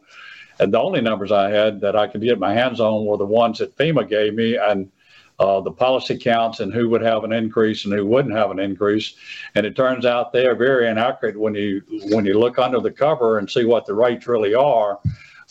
and 0.59 0.73
the 0.73 0.79
only 0.79 1.01
numbers 1.01 1.31
I 1.31 1.51
had 1.51 1.81
that 1.81 1.95
I 1.95 2.07
could 2.07 2.21
get 2.21 2.39
my 2.39 2.53
hands 2.53 2.79
on 2.79 3.05
were 3.05 3.17
the 3.17 3.25
ones 3.25 3.59
that 3.59 3.77
FEMA 3.77 4.09
gave 4.09 4.33
me, 4.33 4.57
and 4.57 4.91
uh, 5.39 5.59
the 5.59 5.71
policy 5.71 6.17
counts 6.17 6.59
and 6.59 6.71
who 6.71 6.87
would 6.89 7.01
have 7.01 7.23
an 7.23 7.33
increase 7.33 7.85
and 7.85 7.93
who 7.93 8.05
wouldn't 8.05 8.35
have 8.35 8.51
an 8.51 8.59
increase. 8.59 9.15
And 9.55 9.65
it 9.65 9.75
turns 9.75 10.05
out 10.05 10.31
they 10.31 10.45
are 10.45 10.55
very 10.55 10.87
inaccurate 10.87 11.39
when 11.39 11.55
you 11.55 11.81
when 12.11 12.25
you 12.25 12.39
look 12.39 12.59
under 12.59 12.79
the 12.79 12.91
cover 12.91 13.39
and 13.39 13.49
see 13.49 13.65
what 13.65 13.85
the 13.85 13.93
rates 13.93 14.27
really 14.27 14.53
are. 14.53 14.99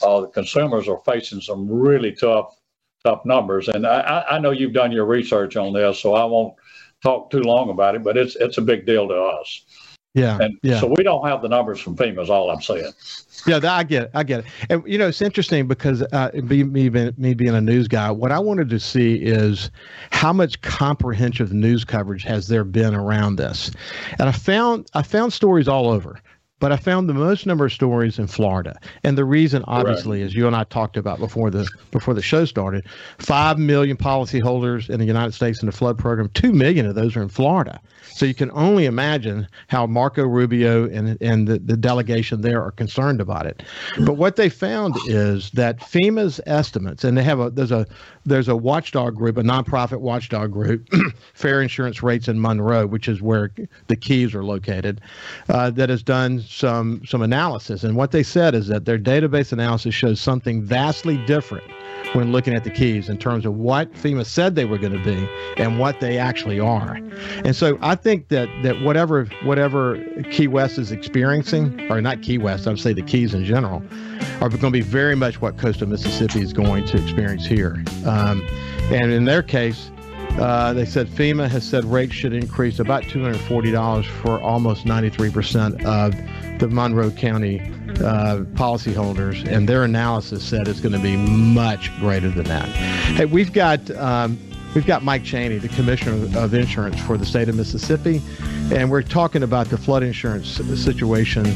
Uh, 0.02 0.22
the 0.22 0.28
consumers 0.28 0.88
are 0.88 1.00
facing 1.04 1.40
some 1.40 1.68
really 1.70 2.12
tough 2.12 2.56
tough 3.04 3.24
numbers. 3.24 3.68
And 3.68 3.86
I, 3.86 4.24
I 4.30 4.38
know 4.38 4.50
you've 4.50 4.74
done 4.74 4.92
your 4.92 5.06
research 5.06 5.56
on 5.56 5.72
this, 5.72 5.98
so 5.98 6.14
I 6.14 6.24
won't 6.24 6.54
talk 7.02 7.30
too 7.30 7.40
long 7.40 7.70
about 7.70 7.94
it. 7.94 8.02
But 8.02 8.16
it's 8.16 8.36
it's 8.36 8.58
a 8.58 8.62
big 8.62 8.86
deal 8.86 9.08
to 9.08 9.14
us. 9.14 9.64
Yeah. 10.14 10.38
And 10.40 10.58
yeah. 10.62 10.80
so 10.80 10.92
we 10.96 11.04
don't 11.04 11.26
have 11.26 11.40
the 11.40 11.48
numbers 11.48 11.80
from 11.80 11.96
FEMA, 11.96 12.20
is 12.20 12.30
all 12.30 12.50
I'm 12.50 12.60
saying. 12.60 12.92
Yeah, 13.46 13.60
I 13.62 13.84
get 13.84 14.04
it. 14.04 14.10
I 14.12 14.22
get 14.24 14.40
it. 14.40 14.46
And, 14.68 14.82
you 14.84 14.98
know, 14.98 15.06
it's 15.06 15.22
interesting 15.22 15.68
because 15.68 16.02
uh, 16.12 16.30
me, 16.34 16.64
me, 16.64 16.90
me 16.90 17.34
being 17.34 17.54
a 17.54 17.60
news 17.60 17.86
guy, 17.86 18.10
what 18.10 18.32
I 18.32 18.38
wanted 18.38 18.68
to 18.70 18.80
see 18.80 19.14
is 19.14 19.70
how 20.10 20.32
much 20.32 20.60
comprehensive 20.62 21.52
news 21.52 21.84
coverage 21.84 22.24
has 22.24 22.48
there 22.48 22.64
been 22.64 22.94
around 22.94 23.36
this. 23.36 23.70
And 24.18 24.28
I 24.28 24.32
found 24.32 24.90
I 24.94 25.02
found 25.02 25.32
stories 25.32 25.68
all 25.68 25.88
over 25.88 26.20
but 26.60 26.70
I 26.70 26.76
found 26.76 27.08
the 27.08 27.14
most 27.14 27.46
number 27.46 27.64
of 27.64 27.72
stories 27.72 28.18
in 28.18 28.26
Florida. 28.26 28.78
And 29.02 29.18
the 29.18 29.24
reason, 29.24 29.64
obviously, 29.66 30.20
right. 30.20 30.26
as 30.26 30.34
you 30.34 30.46
and 30.46 30.54
I 30.54 30.64
talked 30.64 30.96
about 30.96 31.18
before 31.18 31.50
the 31.50 31.68
before 31.90 32.14
the 32.14 32.22
show 32.22 32.44
started, 32.44 32.86
five 33.18 33.58
million 33.58 33.96
policyholders 33.96 34.88
in 34.88 35.00
the 35.00 35.06
United 35.06 35.32
States 35.32 35.60
in 35.60 35.66
the 35.66 35.72
flood 35.72 35.98
program. 35.98 36.28
Two 36.34 36.52
million 36.52 36.86
of 36.86 36.94
those 36.94 37.16
are 37.16 37.22
in 37.22 37.28
Florida. 37.28 37.80
So 38.12 38.26
you 38.26 38.34
can 38.34 38.50
only 38.52 38.84
imagine 38.84 39.48
how 39.68 39.86
Marco 39.86 40.22
Rubio 40.22 40.88
and 40.90 41.16
and 41.20 41.48
the, 41.48 41.58
the 41.58 41.76
delegation 41.76 42.42
there 42.42 42.62
are 42.62 42.70
concerned 42.70 43.20
about 43.20 43.46
it. 43.46 43.62
But 44.04 44.14
what 44.14 44.36
they 44.36 44.48
found 44.48 44.94
is 45.06 45.50
that 45.52 45.80
FEMA's 45.80 46.40
estimates, 46.46 47.04
and 47.04 47.16
they 47.16 47.22
have 47.22 47.40
a 47.40 47.50
there's 47.50 47.72
a 47.72 47.86
there's 48.30 48.48
a 48.48 48.56
watchdog 48.56 49.16
group, 49.16 49.36
a 49.36 49.42
nonprofit 49.42 50.00
watchdog 50.00 50.52
group, 50.52 50.88
Fair 51.34 51.60
Insurance 51.60 52.02
Rates 52.02 52.28
in 52.28 52.40
Monroe, 52.40 52.86
which 52.86 53.08
is 53.08 53.20
where 53.20 53.52
the 53.88 53.96
keys 53.96 54.34
are 54.34 54.44
located, 54.44 55.00
uh, 55.48 55.70
that 55.70 55.90
has 55.90 56.02
done 56.02 56.40
some 56.40 57.04
some 57.04 57.22
analysis, 57.22 57.84
and 57.84 57.96
what 57.96 58.12
they 58.12 58.22
said 58.22 58.54
is 58.54 58.68
that 58.68 58.84
their 58.84 58.98
database 58.98 59.52
analysis 59.52 59.94
shows 59.94 60.20
something 60.20 60.62
vastly 60.62 61.18
different 61.26 61.64
when 62.12 62.32
looking 62.32 62.54
at 62.54 62.64
the 62.64 62.70
keys 62.70 63.08
in 63.08 63.18
terms 63.18 63.44
of 63.44 63.54
what 63.56 63.92
FEMA 63.92 64.24
said 64.24 64.54
they 64.54 64.64
were 64.64 64.78
going 64.78 64.92
to 64.92 65.04
be 65.04 65.28
and 65.56 65.78
what 65.78 66.00
they 66.00 66.18
actually 66.18 66.58
are. 66.58 66.98
And 67.44 67.54
so 67.54 67.78
I 67.82 67.94
think 67.94 68.28
that 68.28 68.48
that 68.62 68.80
whatever 68.82 69.24
whatever 69.42 70.02
Key 70.30 70.46
West 70.46 70.78
is 70.78 70.92
experiencing, 70.92 71.90
or 71.90 72.00
not 72.00 72.22
Key 72.22 72.38
West, 72.38 72.66
I 72.66 72.70
would 72.70 72.80
say 72.80 72.92
the 72.92 73.02
Keys 73.02 73.34
in 73.34 73.44
general, 73.44 73.82
are 74.40 74.48
going 74.48 74.60
to 74.60 74.70
be 74.70 74.80
very 74.80 75.14
much 75.14 75.40
what 75.40 75.56
coastal 75.56 75.88
Mississippi 75.88 76.40
is 76.40 76.52
going 76.52 76.86
to 76.86 77.02
experience 77.02 77.46
here. 77.46 77.82
Um, 78.06 78.46
and 78.90 79.12
in 79.12 79.24
their 79.24 79.42
case, 79.42 79.90
uh, 80.38 80.72
they 80.72 80.84
said 80.84 81.06
FEMA 81.08 81.48
has 81.48 81.66
said 81.66 81.84
rates 81.84 82.14
should 82.14 82.32
increase 82.32 82.78
about 82.78 83.02
$240 83.04 84.04
for 84.06 84.40
almost 84.40 84.84
93% 84.86 85.84
of 85.84 86.14
the 86.58 86.68
Monroe 86.68 87.10
County 87.10 87.60
uh, 87.60 88.44
policyholders, 88.54 89.46
and 89.46 89.68
their 89.68 89.84
analysis 89.84 90.44
said 90.44 90.68
it's 90.68 90.80
going 90.80 90.92
to 90.92 90.98
be 90.98 91.16
much 91.16 91.94
greater 91.98 92.30
than 92.30 92.44
that. 92.44 92.68
Hey, 92.68 93.26
we've 93.26 93.52
got 93.52 93.90
um, 93.92 94.38
we've 94.74 94.86
got 94.86 95.02
Mike 95.02 95.24
Chaney, 95.24 95.58
the 95.58 95.68
Commissioner 95.68 96.14
of 96.38 96.54
Insurance 96.54 97.00
for 97.00 97.16
the 97.16 97.26
state 97.26 97.48
of 97.48 97.54
Mississippi, 97.54 98.22
and 98.72 98.90
we're 98.90 99.02
talking 99.02 99.42
about 99.42 99.68
the 99.68 99.76
flood 99.76 100.02
insurance 100.02 100.48
situation. 100.48 101.46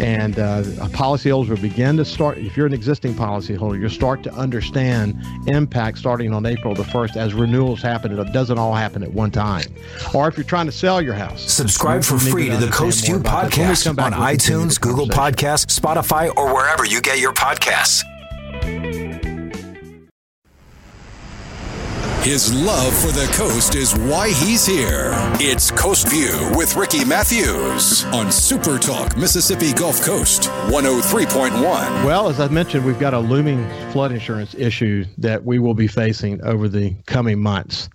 And 0.00 0.38
uh, 0.38 0.62
policyholders 0.90 1.48
will 1.48 1.56
begin 1.56 1.96
to 1.96 2.04
start. 2.04 2.38
If 2.38 2.56
you're 2.56 2.66
an 2.66 2.72
existing 2.72 3.14
policyholder, 3.14 3.80
you'll 3.80 3.90
start 3.90 4.22
to 4.24 4.32
understand 4.32 5.20
impact 5.48 5.98
starting 5.98 6.32
on 6.32 6.46
April 6.46 6.74
the 6.74 6.84
first 6.84 7.16
as 7.16 7.34
renewals 7.34 7.82
happen. 7.82 8.16
It 8.16 8.32
doesn't 8.32 8.58
all 8.58 8.74
happen 8.74 9.02
at 9.02 9.12
one 9.12 9.32
time. 9.32 9.64
Or 10.14 10.28
if 10.28 10.36
you're 10.36 10.44
trying 10.44 10.66
to 10.66 10.72
sell 10.72 11.02
your 11.02 11.14
house, 11.14 11.50
subscribe 11.50 12.04
for 12.04 12.18
free 12.18 12.48
to, 12.48 12.58
to 12.58 12.66
the 12.66 12.70
Coast 12.70 13.06
View 13.06 13.18
podcast 13.18 13.88
on 13.88 14.12
iTunes, 14.12 14.80
Google 14.80 15.06
Podcasts, 15.06 15.78
Spotify, 15.78 16.34
or 16.36 16.54
wherever 16.54 16.84
you 16.84 17.00
get 17.00 17.18
your 17.18 17.32
podcasts. 17.32 18.04
His 22.28 22.52
love 22.52 22.94
for 23.00 23.06
the 23.06 23.26
coast 23.32 23.74
is 23.74 23.94
why 24.00 24.28
he's 24.28 24.66
here. 24.66 25.12
It's 25.40 25.70
Coast 25.70 26.10
View 26.10 26.50
with 26.54 26.76
Ricky 26.76 27.02
Matthews 27.02 28.04
on 28.04 28.30
Super 28.30 28.78
Talk 28.78 29.16
Mississippi 29.16 29.72
Gulf 29.72 30.02
Coast 30.02 30.42
103.1. 30.66 31.62
Well, 32.04 32.28
as 32.28 32.38
I 32.38 32.48
mentioned, 32.48 32.84
we've 32.84 32.98
got 32.98 33.14
a 33.14 33.18
looming 33.18 33.66
flood 33.92 34.12
insurance 34.12 34.54
issue 34.54 35.06
that 35.16 35.42
we 35.42 35.58
will 35.58 35.72
be 35.72 35.86
facing 35.86 36.42
over 36.42 36.68
the 36.68 36.94
coming 37.06 37.40
months. 37.40 37.88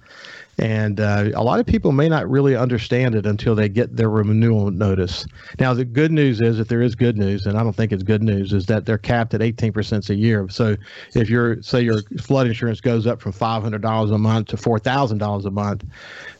And 0.59 0.99
uh, 0.99 1.29
a 1.33 1.43
lot 1.43 1.59
of 1.59 1.65
people 1.65 1.91
may 1.91 2.07
not 2.07 2.29
really 2.29 2.55
understand 2.55 3.15
it 3.15 3.25
until 3.25 3.55
they 3.55 3.69
get 3.69 3.95
their 3.95 4.09
renewal 4.09 4.69
notice. 4.69 5.25
Now, 5.59 5.73
the 5.73 5.83
good 5.83 6.11
news 6.11 6.41
is, 6.41 6.59
if 6.59 6.67
there 6.67 6.81
is 6.81 6.93
good 6.95 7.17
news, 7.17 7.45
and 7.47 7.57
I 7.57 7.63
don't 7.63 7.75
think 7.75 7.91
it's 7.91 8.03
good 8.03 8.21
news, 8.21 8.53
is 8.53 8.67
that 8.67 8.85
they're 8.85 8.99
capped 8.99 9.33
at 9.33 9.41
18% 9.41 10.09
a 10.09 10.15
year. 10.15 10.47
So 10.49 10.75
if 11.15 11.29
your 11.29 11.61
say 11.63 11.81
your 11.81 12.01
flood 12.19 12.45
insurance 12.47 12.81
goes 12.81 13.07
up 13.07 13.19
from 13.19 13.33
$500 13.33 14.13
a 14.13 14.17
month 14.17 14.47
to 14.49 14.57
$4,000 14.57 15.45
a 15.45 15.51
month, 15.51 15.85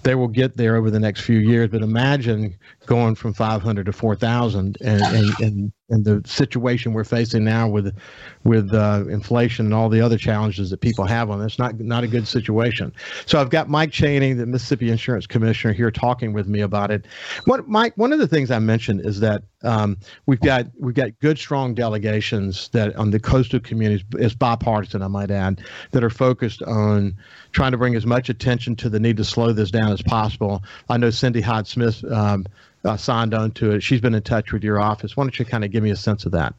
they 0.04 0.16
will 0.16 0.28
get 0.28 0.58
there 0.58 0.76
over 0.76 0.92
the 0.92 1.00
next 1.00 1.22
few 1.22 1.40
years. 1.40 1.70
But 1.70 1.82
imagine 1.82 2.56
going 2.86 3.16
from 3.16 3.34
500 3.34 3.86
to 3.86 3.94
4,000 3.94 4.78
and, 4.82 5.02
and, 5.40 5.40
and, 5.40 5.74
the 6.06 6.24
situation 6.26 6.92
we're 6.92 7.04
facing 7.04 7.44
now 7.44 7.68
with 7.68 7.96
with 8.44 8.74
uh, 8.74 9.04
inflation 9.10 9.68
and 9.68 9.76
all 9.76 9.90
the 9.90 10.02
other 10.02 10.18
challenges 10.18 10.72
that 10.72 10.82
people 10.82 11.06
have 11.06 11.30
on 11.30 11.40
this, 11.40 11.60
not 11.60 11.80
not 11.80 12.04
a 12.04 12.08
good 12.08 12.28
situation. 12.28 12.92
So 13.28 13.40
I've 13.40 13.52
got 13.52 13.70
Mike 13.70 13.92
Chaney, 13.92 14.34
the 14.34 14.48
Mississippi 14.48 14.90
Insurance 14.90 15.28
Commissioner, 15.28 15.72
here 15.72 15.92
talking 15.92 16.34
with 16.34 16.48
me 16.48 16.62
about 16.62 16.90
it. 16.90 17.06
What 17.46 17.68
Mike, 17.68 17.94
one 17.96 18.12
of 18.12 18.18
the 18.18 18.28
things 18.28 18.50
I 18.50 18.58
mentioned 18.58 19.06
is 19.06 19.20
that 19.20 19.44
um, 19.64 19.98
we've 20.26 20.40
got 20.40 20.66
we've 20.80 20.96
got 20.96 21.12
good, 21.20 21.38
strong 21.38 21.76
delegations 21.76 22.70
that 22.70 22.96
on 22.96 23.12
the 23.12 23.20
coastal 23.20 23.60
communities 23.60 24.04
is 24.18 24.34
bipartisan, 24.34 25.04
I 25.04 25.08
might 25.08 25.30
add, 25.30 25.62
that 25.92 26.04
are 26.04 26.10
focused 26.10 26.64
on 26.64 27.16
trying 27.54 27.72
to 27.72 27.78
bring 27.78 27.96
as 27.96 28.06
much 28.06 28.30
attention 28.30 28.76
to 28.76 28.90
the 28.90 29.00
need 29.00 29.18
to 29.18 29.24
slow 29.24 29.54
this 29.54 29.72
down 29.72 29.92
as 29.92 30.02
possible. 30.02 30.64
I 30.90 30.98
know 30.98 31.10
Cindy 31.10 31.42
Hyde 31.42 31.68
Smith 31.68 32.04
um, 32.12 32.46
uh, 32.84 32.98
signed 32.98 33.34
on 33.34 33.52
to 33.52 33.72
it. 33.72 33.82
She's 33.82 34.02
been 34.02 34.16
in 34.16 34.24
touch 34.24 34.52
with 34.52 34.64
your 34.64 34.82
office. 34.82 35.16
Why 35.16 35.24
don't 35.24 35.38
you 35.40 35.46
kind 35.46 35.64
of 35.64 35.72
give 35.72 35.84
me 35.84 35.92
a 35.92 35.96
sense 35.96 36.26
of 36.26 36.32
that? 36.34 36.54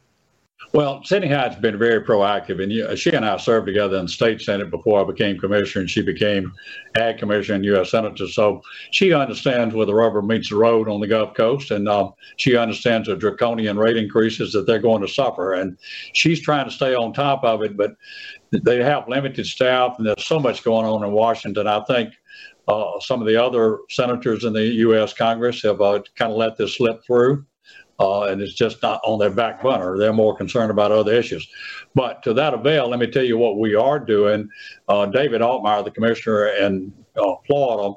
Well, 0.75 1.01
Cindy 1.05 1.29
Hyde's 1.29 1.55
been 1.55 1.77
very 1.77 2.03
proactive, 2.03 2.61
and 2.61 2.99
she 2.99 3.13
and 3.13 3.25
I 3.25 3.37
served 3.37 3.65
together 3.65 3.95
in 3.95 4.07
the 4.07 4.11
state 4.11 4.41
senate 4.41 4.69
before 4.69 4.99
I 4.99 5.05
became 5.05 5.39
commissioner, 5.39 5.83
and 5.83 5.89
she 5.89 6.01
became 6.01 6.51
ag 6.97 7.17
commissioner 7.17 7.55
and 7.55 7.63
U.S. 7.63 7.91
senator. 7.91 8.27
So 8.27 8.61
she 8.91 9.13
understands 9.13 9.73
where 9.73 9.85
the 9.85 9.95
rubber 9.95 10.21
meets 10.21 10.49
the 10.49 10.57
road 10.57 10.89
on 10.89 10.99
the 10.99 11.07
Gulf 11.07 11.33
Coast, 11.33 11.71
and 11.71 11.87
uh, 11.87 12.11
she 12.35 12.57
understands 12.57 13.07
the 13.07 13.15
draconian 13.15 13.77
rate 13.77 13.95
increases 13.95 14.51
that 14.51 14.67
they're 14.67 14.79
going 14.79 15.01
to 15.01 15.07
suffer. 15.07 15.53
And 15.53 15.77
she's 16.13 16.41
trying 16.41 16.65
to 16.65 16.75
stay 16.75 16.93
on 16.93 17.13
top 17.13 17.45
of 17.45 17.61
it, 17.61 17.77
but 17.77 17.95
they 18.51 18.83
have 18.83 19.07
limited 19.07 19.45
staff, 19.45 19.95
and 19.97 20.05
there's 20.05 20.27
so 20.27 20.41
much 20.41 20.61
going 20.61 20.85
on 20.85 21.05
in 21.05 21.11
Washington. 21.13 21.67
I 21.67 21.85
think 21.85 22.13
uh, 22.67 22.99
some 22.99 23.21
of 23.21 23.27
the 23.27 23.41
other 23.41 23.79
senators 23.89 24.43
in 24.43 24.51
the 24.51 24.65
U.S. 24.65 25.13
Congress 25.13 25.61
have 25.61 25.79
uh, 25.79 26.01
kind 26.15 26.33
of 26.33 26.37
let 26.37 26.57
this 26.57 26.75
slip 26.75 27.01
through. 27.05 27.45
Uh, 27.99 28.23
and 28.23 28.41
it's 28.41 28.53
just 28.53 28.81
not 28.81 28.99
on 29.05 29.19
their 29.19 29.29
back 29.29 29.61
burner. 29.61 29.97
They're 29.97 30.13
more 30.13 30.35
concerned 30.35 30.71
about 30.71 30.91
other 30.91 31.13
issues. 31.13 31.47
But 31.93 32.23
to 32.23 32.33
that 32.33 32.53
avail, 32.53 32.89
let 32.89 32.99
me 32.99 33.07
tell 33.07 33.23
you 33.23 33.37
what 33.37 33.57
we 33.57 33.73
are 33.75 33.99
doing. 33.99 34.49
Uh, 34.89 35.05
David 35.05 35.41
Altmaier, 35.41 35.83
the 35.83 35.91
commissioner 35.91 36.47
in 36.47 36.93
uh, 37.15 37.35
Florida, 37.47 37.93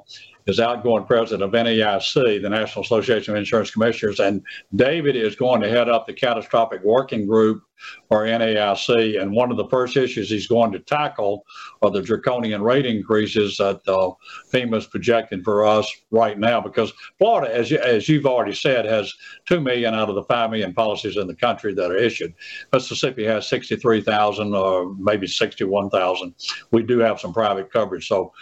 is 0.47 0.59
outgoing 0.59 1.05
president 1.05 1.43
of 1.43 1.51
NAIC, 1.51 2.41
the 2.41 2.49
National 2.49 2.83
Association 2.83 3.33
of 3.33 3.37
Insurance 3.37 3.71
Commissioners, 3.71 4.19
and 4.19 4.41
David 4.75 5.15
is 5.15 5.35
going 5.35 5.61
to 5.61 5.69
head 5.69 5.89
up 5.89 6.07
the 6.07 6.13
catastrophic 6.13 6.81
working 6.83 7.27
group 7.27 7.61
or 8.09 8.25
NAIC. 8.25 9.21
And 9.21 9.31
one 9.31 9.51
of 9.51 9.57
the 9.57 9.67
first 9.67 9.97
issues 9.97 10.29
he's 10.29 10.47
going 10.47 10.71
to 10.71 10.79
tackle 10.79 11.45
are 11.81 11.91
the 11.91 12.01
draconian 12.01 12.61
rate 12.61 12.85
increases 12.85 13.57
that 13.57 13.81
uh, 13.87 14.11
FEMA 14.51 14.77
is 14.77 14.87
projecting 14.87 15.43
for 15.43 15.65
us 15.65 15.91
right 16.11 16.37
now. 16.37 16.59
Because 16.61 16.91
Florida, 17.17 17.53
as, 17.53 17.71
you, 17.71 17.79
as 17.79 18.09
you've 18.09 18.25
already 18.25 18.53
said, 18.53 18.85
has 18.85 19.13
2 19.45 19.61
million 19.61 19.93
out 19.93 20.09
of 20.09 20.15
the 20.15 20.23
5 20.23 20.51
million 20.51 20.73
policies 20.73 21.17
in 21.17 21.27
the 21.27 21.35
country 21.35 21.73
that 21.73 21.91
are 21.91 21.97
issued. 21.97 22.33
Mississippi 22.73 23.25
has 23.25 23.47
63,000 23.47 24.53
or 24.55 24.95
maybe 24.95 25.27
61,000. 25.27 26.33
We 26.71 26.83
do 26.83 26.99
have 26.99 27.19
some 27.19 27.33
private 27.33 27.71
coverage. 27.71 28.07
So 28.07 28.33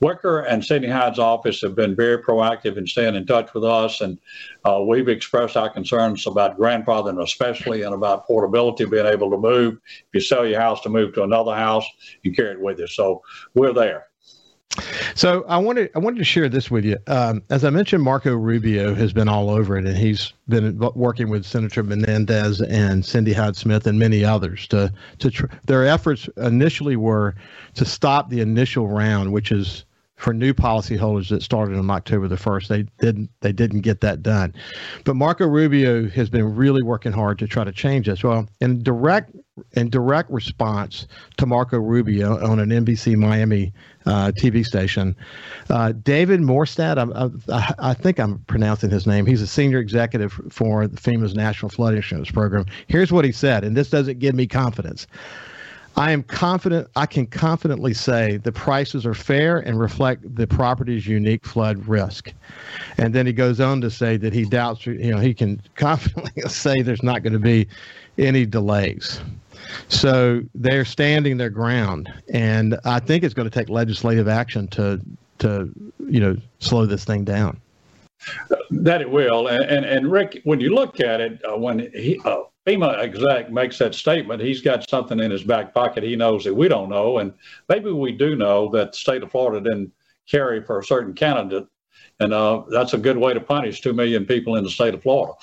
Wicker 0.00 0.40
and 0.40 0.64
Cindy 0.64 0.88
Hyde's 0.88 1.18
office 1.18 1.60
have 1.62 1.74
been 1.74 1.96
very 1.96 2.22
proactive 2.22 2.76
in 2.76 2.86
staying 2.86 3.14
in 3.14 3.26
touch 3.26 3.52
with 3.54 3.64
us. 3.64 4.00
And 4.00 4.18
uh, 4.66 4.80
we've 4.80 5.08
expressed 5.08 5.56
our 5.56 5.70
concerns 5.70 6.26
about 6.26 6.58
grandfathering, 6.58 7.22
especially, 7.22 7.82
and 7.82 7.94
about 7.94 8.26
portability 8.26 8.84
being 8.84 9.06
able 9.06 9.30
to 9.30 9.36
move. 9.36 9.74
If 9.74 10.06
you 10.14 10.20
sell 10.20 10.44
your 10.44 10.60
house 10.60 10.80
to 10.82 10.88
move 10.88 11.14
to 11.14 11.22
another 11.22 11.54
house, 11.54 11.86
you 12.22 12.32
carry 12.32 12.52
it 12.52 12.60
with 12.60 12.80
you. 12.80 12.88
So 12.88 13.22
we're 13.54 13.72
there. 13.72 14.06
So 15.14 15.44
I 15.48 15.56
wanted 15.58 15.90
I 15.94 16.00
wanted 16.00 16.18
to 16.18 16.24
share 16.24 16.48
this 16.48 16.68
with 16.68 16.84
you. 16.84 16.98
Um, 17.06 17.44
as 17.48 17.64
I 17.64 17.70
mentioned, 17.70 18.02
Marco 18.02 18.34
Rubio 18.34 18.94
has 18.94 19.12
been 19.12 19.28
all 19.28 19.50
over 19.50 19.78
it, 19.78 19.86
and 19.86 19.96
he's 19.96 20.32
been 20.48 20.78
working 20.94 21.28
with 21.30 21.46
Senator 21.46 21.84
Menendez 21.84 22.60
and 22.60 23.04
Cindy 23.04 23.32
Hyde 23.32 23.56
Smith 23.56 23.86
and 23.86 23.98
many 23.98 24.24
others 24.24 24.66
to 24.68 24.92
to 25.20 25.30
tr- 25.30 25.46
their 25.66 25.86
efforts 25.86 26.28
initially 26.36 26.96
were 26.96 27.36
to 27.74 27.84
stop 27.84 28.30
the 28.30 28.40
initial 28.40 28.88
round, 28.88 29.32
which 29.32 29.52
is 29.52 29.84
for 30.16 30.32
new 30.32 30.54
policyholders 30.54 31.28
that 31.28 31.42
started 31.42 31.76
on 31.76 31.90
October 31.90 32.26
the 32.26 32.36
first. 32.36 32.68
They 32.68 32.84
didn't 32.98 33.30
they 33.40 33.52
didn't 33.52 33.82
get 33.82 34.00
that 34.00 34.22
done, 34.22 34.54
but 35.04 35.14
Marco 35.14 35.46
Rubio 35.46 36.08
has 36.08 36.30
been 36.30 36.56
really 36.56 36.82
working 36.82 37.12
hard 37.12 37.38
to 37.38 37.46
try 37.46 37.64
to 37.64 37.72
change 37.72 38.06
this. 38.06 38.24
Well, 38.24 38.48
in 38.60 38.82
direct 38.82 39.30
in 39.72 39.88
direct 39.90 40.30
response 40.30 41.06
to 41.36 41.46
Marco 41.46 41.78
Rubio 41.78 42.42
on 42.44 42.58
an 42.58 42.70
NBC 42.70 43.16
Miami 43.16 43.72
uh, 44.04 44.32
TV 44.38 44.64
station, 44.64 45.16
uh, 45.70 45.92
David 45.92 46.40
Maurstad, 46.40 47.42
I, 47.50 47.74
I, 47.78 47.94
think 47.94 48.20
I'm 48.20 48.38
pronouncing 48.40 48.90
his 48.90 49.06
name. 49.06 49.24
He's 49.24 49.40
a 49.40 49.46
senior 49.46 49.78
executive 49.78 50.32
for 50.50 50.86
the 50.86 50.98
FEMA's 50.98 51.34
National 51.34 51.70
Flood 51.70 51.94
Insurance 51.94 52.30
Program. 52.30 52.66
Here's 52.86 53.10
what 53.10 53.24
he 53.24 53.32
said, 53.32 53.64
and 53.64 53.76
this 53.76 53.88
doesn't 53.88 54.18
give 54.18 54.34
me 54.34 54.46
confidence. 54.46 55.06
I 55.96 56.12
am 56.12 56.22
confident, 56.22 56.88
I 56.94 57.06
can 57.06 57.26
confidently 57.26 57.94
say 57.94 58.36
the 58.36 58.52
prices 58.52 59.06
are 59.06 59.14
fair 59.14 59.58
and 59.58 59.80
reflect 59.80 60.34
the 60.34 60.46
property's 60.46 61.06
unique 61.06 61.46
flood 61.46 61.86
risk. 61.88 62.32
And 62.98 63.14
then 63.14 63.26
he 63.26 63.32
goes 63.32 63.60
on 63.60 63.80
to 63.80 63.90
say 63.90 64.18
that 64.18 64.34
he 64.34 64.44
doubts, 64.44 64.84
you 64.84 65.10
know, 65.10 65.18
he 65.18 65.32
can 65.32 65.62
confidently 65.74 66.42
say 66.42 66.82
there's 66.82 67.02
not 67.02 67.22
going 67.22 67.32
to 67.32 67.38
be 67.38 67.66
any 68.18 68.44
delays. 68.44 69.20
So 69.88 70.42
they're 70.54 70.84
standing 70.84 71.38
their 71.38 71.50
ground. 71.50 72.12
And 72.28 72.78
I 72.84 73.00
think 73.00 73.24
it's 73.24 73.34
going 73.34 73.48
to 73.48 73.58
take 73.58 73.70
legislative 73.70 74.28
action 74.28 74.68
to, 74.68 75.00
to 75.38 75.72
you 75.98 76.20
know, 76.20 76.36
slow 76.58 76.84
this 76.84 77.04
thing 77.04 77.24
down. 77.24 77.58
That 78.70 79.00
it 79.00 79.10
will. 79.10 79.46
And, 79.46 79.64
and, 79.64 79.84
and 79.86 80.12
Rick, 80.12 80.42
when 80.44 80.60
you 80.60 80.74
look 80.74 81.00
at 81.00 81.20
it, 81.20 81.40
uh, 81.44 81.56
when 81.56 81.90
he, 81.92 82.20
uh, 82.24 82.42
FEMA 82.66 82.98
exec 82.98 83.50
makes 83.50 83.78
that 83.78 83.94
statement, 83.94 84.42
he's 84.42 84.60
got 84.60 84.88
something 84.90 85.20
in 85.20 85.30
his 85.30 85.44
back 85.44 85.72
pocket 85.72 86.02
he 86.02 86.16
knows 86.16 86.42
that 86.44 86.54
we 86.54 86.66
don't 86.66 86.88
know. 86.88 87.18
And 87.18 87.32
maybe 87.68 87.92
we 87.92 88.10
do 88.12 88.34
know 88.34 88.68
that 88.70 88.92
the 88.92 88.98
state 88.98 89.22
of 89.22 89.30
Florida 89.30 89.62
didn't 89.70 89.92
carry 90.28 90.62
for 90.62 90.80
a 90.80 90.84
certain 90.84 91.14
candidate. 91.14 91.66
And 92.18 92.32
uh, 92.32 92.64
that's 92.68 92.94
a 92.94 92.98
good 92.98 93.16
way 93.16 93.34
to 93.34 93.40
punish 93.40 93.82
2 93.82 93.92
million 93.92 94.26
people 94.26 94.56
in 94.56 94.64
the 94.64 94.70
state 94.70 94.94
of 94.94 95.02
Florida. 95.02 95.34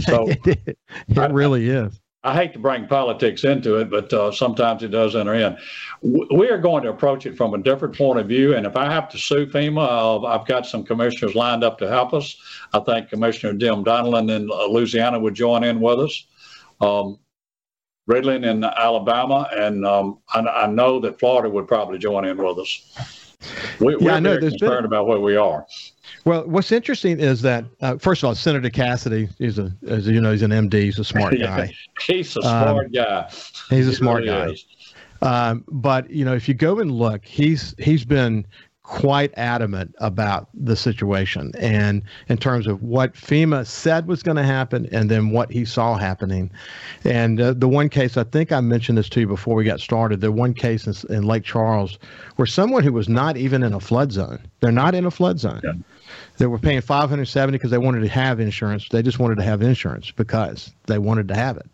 So 0.00 0.28
it 0.46 1.32
really 1.32 1.70
I, 1.70 1.86
is. 1.86 2.00
I 2.24 2.34
hate 2.34 2.54
to 2.54 2.58
bring 2.58 2.86
politics 2.86 3.44
into 3.44 3.76
it, 3.76 3.90
but 3.90 4.10
uh, 4.12 4.32
sometimes 4.32 4.82
it 4.82 4.88
does 4.88 5.16
enter 5.16 5.34
in. 5.34 5.56
We 6.02 6.48
are 6.48 6.58
going 6.58 6.82
to 6.84 6.90
approach 6.90 7.26
it 7.26 7.36
from 7.36 7.52
a 7.52 7.58
different 7.58 7.96
point 7.96 8.20
of 8.20 8.26
view. 8.26 8.56
And 8.56 8.66
if 8.66 8.74
I 8.74 8.90
have 8.90 9.08
to 9.10 9.18
sue 9.18 9.46
FEMA, 9.46 9.86
uh, 9.86 10.26
I've 10.26 10.46
got 10.46 10.66
some 10.66 10.82
commissioners 10.82 11.34
lined 11.34 11.62
up 11.62 11.78
to 11.78 11.88
help 11.88 12.14
us. 12.14 12.36
I 12.72 12.80
think 12.80 13.10
Commissioner 13.10 13.52
Jim 13.52 13.84
Donelon 13.84 14.34
in 14.34 14.46
Louisiana 14.46 15.18
would 15.18 15.34
join 15.34 15.62
in 15.62 15.80
with 15.80 16.00
us 16.00 16.24
um, 16.80 17.18
Ridling 18.08 18.44
in 18.46 18.64
Alabama, 18.64 19.48
and 19.52 19.84
um, 19.84 20.18
I, 20.32 20.40
I, 20.40 20.66
know 20.66 20.98
that 21.00 21.18
Florida 21.18 21.50
would 21.50 21.68
probably 21.68 21.98
join 21.98 22.24
in 22.24 22.38
with 22.38 22.58
us. 22.58 23.34
We, 23.80 23.96
yeah, 24.00 24.14
we're 24.14 24.20
very 24.20 24.40
concerned 24.40 24.60
been, 24.60 24.84
about 24.86 25.06
where 25.06 25.20
we 25.20 25.36
are. 25.36 25.66
Well, 26.24 26.44
what's 26.48 26.72
interesting 26.72 27.20
is 27.20 27.42
that 27.42 27.66
uh, 27.82 27.98
first 27.98 28.22
of 28.22 28.28
all, 28.28 28.34
Senator 28.34 28.70
Cassidy 28.70 29.28
is 29.38 29.58
a, 29.58 29.76
as 29.86 30.06
you 30.06 30.22
know, 30.22 30.32
he's 30.32 30.42
an 30.42 30.52
MD. 30.52 30.84
He's 30.84 30.98
a 30.98 31.04
smart 31.04 31.38
guy. 31.38 31.70
he's 32.00 32.34
a 32.36 32.42
smart 32.42 32.86
um, 32.86 32.92
guy. 32.92 33.30
He's 33.68 33.86
a 33.86 33.94
smart 33.94 34.22
really 34.22 34.54
guy. 34.54 35.50
Um, 35.50 35.64
but 35.68 36.08
you 36.10 36.24
know, 36.24 36.34
if 36.34 36.48
you 36.48 36.54
go 36.54 36.78
and 36.78 36.90
look, 36.90 37.24
he's 37.24 37.74
he's 37.78 38.04
been 38.04 38.46
quite 38.88 39.30
adamant 39.36 39.94
about 39.98 40.48
the 40.54 40.74
situation 40.74 41.52
and 41.58 42.02
in 42.28 42.38
terms 42.38 42.66
of 42.66 42.82
what 42.82 43.12
FEMA 43.12 43.66
said 43.66 44.08
was 44.08 44.22
going 44.22 44.38
to 44.38 44.42
happen 44.42 44.88
and 44.90 45.10
then 45.10 45.28
what 45.28 45.52
he 45.52 45.66
saw 45.66 45.98
happening. 45.98 46.50
And 47.04 47.38
uh, 47.38 47.52
the 47.52 47.68
one 47.68 47.90
case, 47.90 48.16
I 48.16 48.24
think 48.24 48.50
I 48.50 48.62
mentioned 48.62 48.96
this 48.96 49.10
to 49.10 49.20
you 49.20 49.26
before 49.26 49.56
we 49.56 49.64
got 49.64 49.80
started, 49.80 50.22
the 50.22 50.32
one 50.32 50.54
case 50.54 50.86
in, 50.86 51.14
in, 51.14 51.24
Lake 51.24 51.44
Charles 51.44 51.98
where 52.36 52.46
someone 52.46 52.82
who 52.82 52.94
was 52.94 53.10
not 53.10 53.36
even 53.36 53.62
in 53.62 53.74
a 53.74 53.80
flood 53.80 54.10
zone, 54.10 54.40
they're 54.60 54.72
not 54.72 54.94
in 54.94 55.04
a 55.04 55.10
flood 55.10 55.38
zone. 55.38 55.60
Yeah. 55.62 55.72
They 56.38 56.46
were 56.46 56.58
paying 56.58 56.80
570 56.80 57.52
because 57.52 57.70
they 57.70 57.76
wanted 57.76 58.00
to 58.00 58.08
have 58.08 58.40
insurance. 58.40 58.88
They 58.88 59.02
just 59.02 59.18
wanted 59.18 59.36
to 59.36 59.44
have 59.44 59.60
insurance 59.60 60.10
because 60.12 60.72
they 60.86 60.96
wanted 60.96 61.28
to 61.28 61.34
have 61.34 61.58
it. 61.58 61.68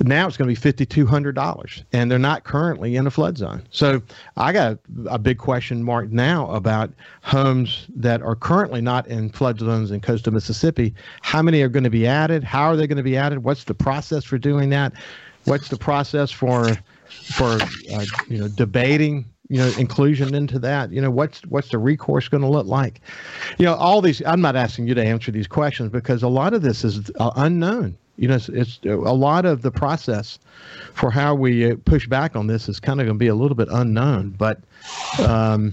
Now 0.00 0.26
it's 0.26 0.36
going 0.36 0.54
to 0.54 0.60
be 0.60 0.72
$5,200, 0.72 1.84
and 1.92 2.10
they're 2.10 2.18
not 2.18 2.44
currently 2.44 2.96
in 2.96 3.06
a 3.06 3.10
flood 3.10 3.38
zone. 3.38 3.62
So 3.70 4.02
I 4.36 4.52
got 4.52 4.78
a 5.08 5.18
big 5.18 5.38
question 5.38 5.82
mark 5.82 6.10
now 6.10 6.50
about 6.50 6.92
homes 7.22 7.86
that 7.96 8.22
are 8.22 8.36
currently 8.36 8.80
not 8.80 9.06
in 9.06 9.30
flood 9.30 9.58
zones 9.58 9.90
in 9.90 10.00
coastal 10.00 10.32
Mississippi. 10.32 10.94
How 11.22 11.42
many 11.42 11.62
are 11.62 11.68
going 11.68 11.84
to 11.84 11.90
be 11.90 12.06
added? 12.06 12.44
How 12.44 12.64
are 12.64 12.76
they 12.76 12.86
going 12.86 12.98
to 12.98 13.02
be 13.02 13.16
added? 13.16 13.42
What's 13.42 13.64
the 13.64 13.74
process 13.74 14.24
for 14.24 14.38
doing 14.38 14.70
that? 14.70 14.92
What's 15.44 15.68
the 15.68 15.78
process 15.78 16.30
for 16.30 16.76
for 17.08 17.58
uh, 17.92 18.04
you 18.28 18.38
know 18.38 18.48
debating 18.48 19.24
you 19.48 19.58
know 19.58 19.72
inclusion 19.78 20.34
into 20.34 20.58
that 20.58 20.90
you 20.92 21.00
know 21.00 21.10
what's 21.10 21.40
what's 21.46 21.68
the 21.68 21.78
recourse 21.78 22.28
going 22.28 22.42
to 22.42 22.48
look 22.48 22.66
like 22.66 23.00
you 23.58 23.64
know 23.64 23.74
all 23.74 24.02
these 24.02 24.20
i'm 24.26 24.40
not 24.40 24.56
asking 24.56 24.88
you 24.88 24.94
to 24.94 25.04
answer 25.04 25.30
these 25.30 25.46
questions 25.46 25.88
because 25.90 26.22
a 26.22 26.28
lot 26.28 26.52
of 26.52 26.62
this 26.62 26.84
is 26.84 27.10
uh, 27.20 27.30
unknown 27.36 27.96
you 28.16 28.28
know, 28.28 28.36
it's, 28.36 28.48
it's, 28.48 28.78
a 28.84 28.94
lot 28.94 29.44
of 29.44 29.62
the 29.62 29.70
process 29.70 30.38
for 30.94 31.10
how 31.10 31.34
we 31.34 31.72
uh, 31.72 31.76
push 31.84 32.06
back 32.06 32.34
on 32.36 32.46
this 32.46 32.68
is 32.68 32.80
kind 32.80 33.00
of 33.00 33.06
going 33.06 33.16
to 33.16 33.18
be 33.18 33.28
a 33.28 33.34
little 33.34 33.54
bit 33.54 33.68
unknown, 33.70 34.30
but 34.30 34.60
um, 35.26 35.72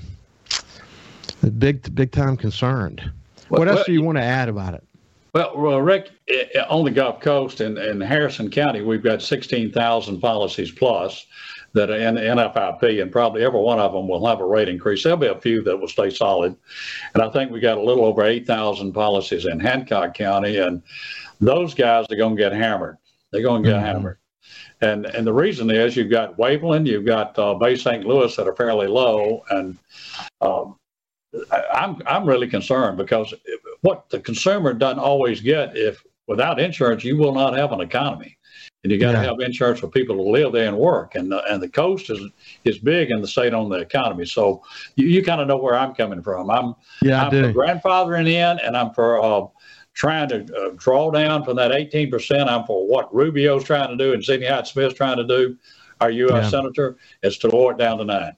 big 1.58 1.94
big 1.96 2.12
time 2.12 2.38
concerned. 2.38 3.10
What 3.50 3.60
well, 3.60 3.70
else 3.70 3.78
well, 3.78 3.86
do 3.86 3.94
you 3.94 4.02
want 4.04 4.18
to 4.18 4.24
add 4.24 4.50
about 4.50 4.74
it? 4.74 4.84
Well, 5.34 5.54
well, 5.58 5.82
Rick, 5.82 6.12
on 6.70 6.86
the 6.86 6.92
Gulf 6.92 7.20
Coast 7.20 7.60
and 7.60 7.78
in, 7.78 8.02
in 8.02 8.02
Harrison 8.02 8.52
County, 8.52 8.82
we've 8.82 9.02
got 9.02 9.22
16,000 9.22 10.20
policies 10.20 10.72
plus 10.72 11.26
that 11.74 11.90
are 11.90 11.96
in 11.96 12.16
NFIP, 12.16 13.02
and 13.02 13.12
probably 13.12 13.44
every 13.44 13.60
one 13.60 13.80
of 13.80 13.94
them 13.94 14.08
will 14.08 14.26
have 14.28 14.42
a 14.42 14.46
rate 14.46 14.70
increase. 14.70 15.04
There'll 15.04 15.18
be 15.18 15.28
a 15.28 15.40
few 15.40 15.64
that 15.64 15.76
will 15.76 15.88
stay 15.88 16.12
solid. 16.12 16.56
And 17.16 17.24
I 17.24 17.30
think 17.30 17.52
we 17.52 17.60
got 17.60 17.80
a 17.80 17.82
little 17.82 18.06
over 18.06 18.24
8,000 18.24 18.94
policies 18.94 19.46
in 19.46 19.60
Hancock 19.60 20.14
County. 20.14 20.58
And 20.58 20.84
those 21.48 21.74
guys 21.74 22.06
are 22.10 22.16
going 22.16 22.36
to 22.36 22.42
get 22.42 22.54
hammered. 22.54 22.98
They're 23.32 23.42
going 23.42 23.64
to 23.64 23.70
get 23.70 23.78
mm-hmm. 23.78 23.86
hammered. 23.86 24.18
And 24.82 25.06
and 25.06 25.26
the 25.26 25.34
reason 25.34 25.70
is 25.70 25.96
you've 25.96 26.12
got 26.12 26.38
Waveland, 26.38 26.88
you've 26.88 27.06
got 27.06 27.38
uh, 27.40 27.54
Bay 27.54 27.76
St. 27.76 28.06
Louis 28.06 28.36
that 28.36 28.48
are 28.48 28.56
fairly 28.56 28.88
low, 28.88 29.44
and 29.50 29.78
um, 30.42 30.76
I'm 31.74 32.02
I'm 32.06 32.28
really 32.28 32.48
concerned 32.48 32.98
because 32.98 33.34
what 33.82 34.10
the 34.10 34.20
consumer 34.20 34.74
doesn't 34.74 35.00
always 35.00 35.40
get 35.42 35.78
if 35.78 36.04
without 36.28 36.60
insurance 36.60 37.04
you 37.04 37.18
will 37.18 37.34
not 37.34 37.56
have 37.56 37.72
an 37.72 37.82
economy, 37.82 38.38
and 38.84 38.92
you 38.92 39.00
got 39.00 39.14
to 39.14 39.20
yeah. 39.20 39.24
have 39.26 39.40
insurance 39.40 39.80
for 39.80 39.88
people 39.88 40.16
to 40.18 40.22
live 40.22 40.52
there 40.52 40.68
and 40.68 40.78
work, 40.78 41.16
and 41.16 41.32
the, 41.32 41.44
and 41.52 41.64
the 41.64 41.70
coast 41.70 42.10
is 42.10 42.20
is 42.66 42.78
big 42.78 43.10
in 43.10 43.22
the 43.22 43.28
state 43.28 43.54
on 43.54 43.70
the 43.70 43.78
economy. 43.78 44.26
So 44.26 44.64
you, 44.96 45.08
you 45.08 45.24
kind 45.24 45.40
of 45.40 45.48
know 45.48 45.58
where 45.58 45.76
I'm 45.76 45.94
coming 45.94 46.22
from. 46.22 46.50
I'm 46.50 46.76
yeah, 47.02 47.24
I'm 47.24 47.32
for 47.32 47.54
grandfathering 47.54 48.28
in, 48.28 48.60
and 48.60 48.76
I'm 48.76 48.92
for 48.94 49.22
uh, 49.22 49.48
trying 49.94 50.30
to 50.30 50.44
uh, 50.56 50.72
draw 50.76 51.12
down 51.12 51.44
from 51.44 51.56
that 51.58 51.72
18%. 51.72 52.48
I'm 52.48 52.66
for 52.66 52.88
what 52.88 53.14
Rubio's 53.14 53.64
trying 53.64 53.90
to 53.90 53.98
do 53.98 54.14
and 54.14 54.24
Cindy 54.24 54.48
Hyde 54.48 54.68
Smith's 54.68 54.96
trying 54.96 55.18
to 55.18 55.24
do, 55.24 55.58
our 56.02 56.10
U.S. 56.10 56.46
Yeah. 56.46 56.50
senator, 56.50 56.98
is 57.22 57.38
to 57.40 57.48
lower 57.48 57.72
it 57.72 57.78
down 57.78 58.00
to 58.00 58.06
nine. 58.06 58.36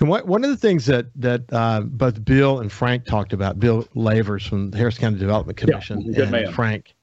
And 0.00 0.08
what, 0.08 0.26
one 0.26 0.42
of 0.44 0.50
the 0.50 0.56
things 0.56 0.86
that 0.86 1.06
that 1.16 1.42
uh, 1.52 1.82
both 1.82 2.24
Bill 2.24 2.60
and 2.60 2.72
Frank 2.72 3.04
talked 3.04 3.32
about, 3.32 3.60
Bill 3.60 3.86
Lavers 3.94 4.46
from 4.46 4.70
the 4.70 4.78
Harris 4.78 4.98
County 4.98 5.18
Development 5.18 5.56
Commission, 5.56 6.00
yeah, 6.00 6.22
and 6.22 6.30
man. 6.30 6.52
Frank 6.52 6.94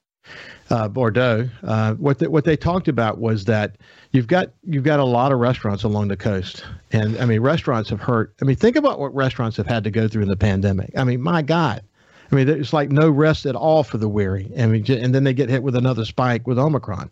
uh, 0.70 0.88
Bordeaux, 0.88 1.50
uh, 1.64 1.94
what 1.96 2.20
the, 2.20 2.30
what 2.30 2.46
they 2.46 2.58
talked 2.58 2.88
about 2.88 3.20
was 3.20 3.46
that 3.46 3.78
you've 4.12 4.28
got 4.28 4.52
you've 4.64 4.84
got 4.84 5.00
a 5.00 5.04
lot 5.04 5.32
of 5.32 5.40
restaurants 5.40 5.84
along 5.84 6.08
the 6.08 6.18
coast, 6.18 6.66
and 6.92 7.18
I 7.18 7.26
mean 7.26 7.42
restaurants 7.42 7.90
have 7.90 8.00
hurt. 8.00 8.34
I 8.42 8.46
mean 8.46 8.56
think 8.56 8.76
about 8.76 9.00
what 9.00 9.14
restaurants 9.14 9.58
have 9.58 9.68
had 9.68 9.84
to 9.84 9.92
go 9.92 10.08
through 10.08 10.24
in 10.24 10.30
the 10.30 10.38
pandemic. 10.38 10.92
I 10.98 11.04
mean 11.04 11.22
my 11.22 11.42
God, 11.42 11.84
I 12.32 12.36
mean, 12.36 12.50
it's 12.50 12.74
like 12.74 12.92
no 12.92 13.10
rest 13.10 13.46
at 13.46 13.56
all 13.56 13.84
for 13.84 13.98
the 13.98 14.10
weary. 14.10 14.52
I 14.58 14.66
mean, 14.66 14.90
and 14.92 15.14
then 15.14 15.24
they 15.24 15.34
get 15.34 15.50
hit 15.50 15.64
with 15.64 15.76
another 15.76 16.06
spike 16.06 16.48
with 16.48 16.58
Omicron. 16.58 17.12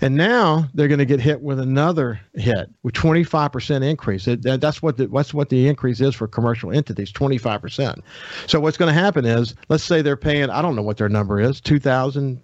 And 0.00 0.16
now 0.16 0.68
they're 0.74 0.88
going 0.88 0.98
to 0.98 1.04
get 1.04 1.20
hit 1.20 1.40
with 1.40 1.58
another 1.58 2.20
hit 2.34 2.70
with 2.82 2.94
25% 2.94 3.82
increase. 3.82 4.28
It, 4.28 4.42
that's 4.42 4.82
what 4.82 4.96
the, 4.96 5.06
that's 5.08 5.34
what 5.34 5.48
the 5.48 5.68
increase 5.68 6.00
is 6.00 6.14
for 6.14 6.28
commercial 6.28 6.72
entities, 6.72 7.12
25%. 7.12 8.00
So 8.46 8.60
what's 8.60 8.76
going 8.76 8.94
to 8.94 9.00
happen 9.00 9.24
is, 9.24 9.54
let's 9.68 9.84
say 9.84 10.02
they're 10.02 10.16
paying, 10.16 10.50
I 10.50 10.62
don't 10.62 10.76
know 10.76 10.82
what 10.82 10.98
their 10.98 11.08
number 11.08 11.40
is, 11.40 11.60
2000 11.60 12.40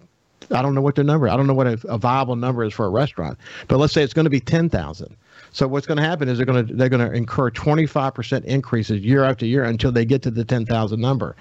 I 0.49 0.61
don't 0.61 0.73
know 0.73 0.81
what 0.81 0.95
their 0.95 1.03
number. 1.03 1.29
I 1.29 1.37
don't 1.37 1.47
know 1.47 1.53
what 1.53 1.67
a, 1.67 1.79
a 1.87 1.97
viable 1.97 2.35
number 2.35 2.63
is 2.63 2.73
for 2.73 2.85
a 2.85 2.89
restaurant. 2.89 3.37
But 3.67 3.77
let's 3.77 3.93
say 3.93 4.03
it's 4.03 4.13
going 4.13 4.25
to 4.25 4.31
be 4.31 4.39
10,000. 4.39 5.15
So 5.51 5.67
what's 5.67 5.85
going 5.85 5.97
to 5.97 6.03
happen 6.03 6.29
is 6.29 6.37
they're 6.37 6.45
going 6.45 6.65
to 6.65 6.73
they're 6.73 6.89
going 6.89 7.05
to 7.07 7.13
incur 7.13 7.51
25% 7.51 8.45
increases 8.45 9.01
year 9.01 9.23
after 9.23 9.45
year 9.45 9.63
until 9.63 9.91
they 9.91 10.05
get 10.05 10.21
to 10.23 10.31
the 10.31 10.45
10,000 10.45 10.99
number. 10.99 11.35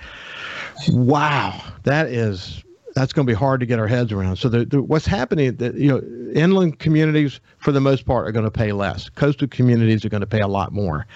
Wow, 0.89 1.63
that 1.85 2.09
is 2.09 2.63
that's 2.95 3.13
going 3.13 3.27
to 3.27 3.31
be 3.31 3.37
hard 3.37 3.61
to 3.61 3.67
get 3.67 3.79
our 3.79 3.87
heads 3.87 4.13
around. 4.13 4.37
So 4.37 4.49
the, 4.49 4.65
the, 4.65 4.83
what's 4.83 5.07
happening 5.07 5.57
that 5.57 5.75
you 5.75 5.89
know 5.89 6.03
inland 6.33 6.79
communities 6.79 7.41
for 7.59 7.73
the 7.73 7.81
most 7.81 8.05
part 8.07 8.27
are 8.29 8.33
going 8.33 8.45
to 8.45 8.51
pay 8.51 8.73
less. 8.73 9.09
Coastal 9.09 9.49
communities 9.49 10.05
are 10.05 10.09
going 10.09 10.23
to 10.23 10.27
pay 10.27 10.41
a 10.41 10.49
lot 10.49 10.73
more. 10.73 11.07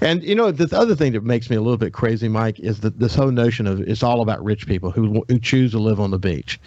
And 0.00 0.22
you 0.22 0.34
know 0.34 0.50
the 0.50 0.76
other 0.76 0.94
thing 0.94 1.12
that 1.12 1.24
makes 1.24 1.50
me 1.50 1.56
a 1.56 1.60
little 1.60 1.76
bit 1.76 1.92
crazy, 1.92 2.28
Mike, 2.28 2.60
is 2.60 2.80
that 2.80 2.98
this 2.98 3.14
whole 3.14 3.30
notion 3.30 3.66
of 3.66 3.80
it's 3.80 4.02
all 4.02 4.20
about 4.20 4.42
rich 4.44 4.66
people 4.66 4.90
who 4.90 5.24
who 5.28 5.38
choose 5.38 5.72
to 5.72 5.78
live 5.78 6.00
on 6.00 6.10
the 6.10 6.18
beach. 6.18 6.60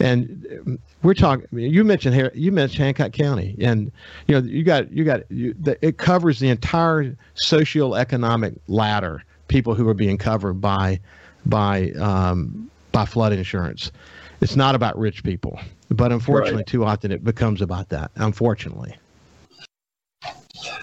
And 0.00 0.78
we're 1.02 1.14
talking. 1.14 1.46
You 1.52 1.84
mentioned 1.84 2.14
here. 2.14 2.30
You 2.34 2.52
mentioned 2.52 2.84
Hancock 2.84 3.12
County, 3.12 3.56
and 3.60 3.92
you 4.26 4.40
know 4.40 4.46
you 4.46 4.64
got 4.64 4.90
you 4.90 5.04
got 5.04 5.30
you, 5.30 5.54
the, 5.60 5.78
it 5.86 5.98
covers 5.98 6.40
the 6.40 6.48
entire 6.48 7.16
socio-economic 7.34 8.54
ladder. 8.68 9.22
People 9.48 9.74
who 9.74 9.86
are 9.88 9.94
being 9.94 10.16
covered 10.16 10.54
by 10.54 10.98
by 11.44 11.90
um, 11.92 12.70
by 12.94 13.04
flood 13.04 13.32
insurance. 13.32 13.92
It's 14.40 14.56
not 14.56 14.74
about 14.74 14.96
rich 14.98 15.22
people, 15.22 15.60
but 15.90 16.12
unfortunately, 16.12 16.58
right. 16.58 16.66
too 16.66 16.84
often 16.84 17.12
it 17.12 17.24
becomes 17.24 17.60
about 17.60 17.90
that. 17.90 18.10
Unfortunately. 18.16 18.96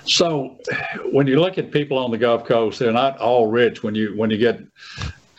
So, 0.06 0.58
when 1.12 1.26
you 1.26 1.40
look 1.40 1.58
at 1.58 1.72
people 1.72 1.98
on 1.98 2.12
the 2.12 2.18
Gulf 2.18 2.46
Coast, 2.46 2.80
they're 2.80 2.92
not 2.92 3.18
all 3.18 3.48
rich. 3.48 3.82
When 3.82 3.96
you 3.96 4.16
when 4.16 4.30
you 4.30 4.38
get 4.38 4.60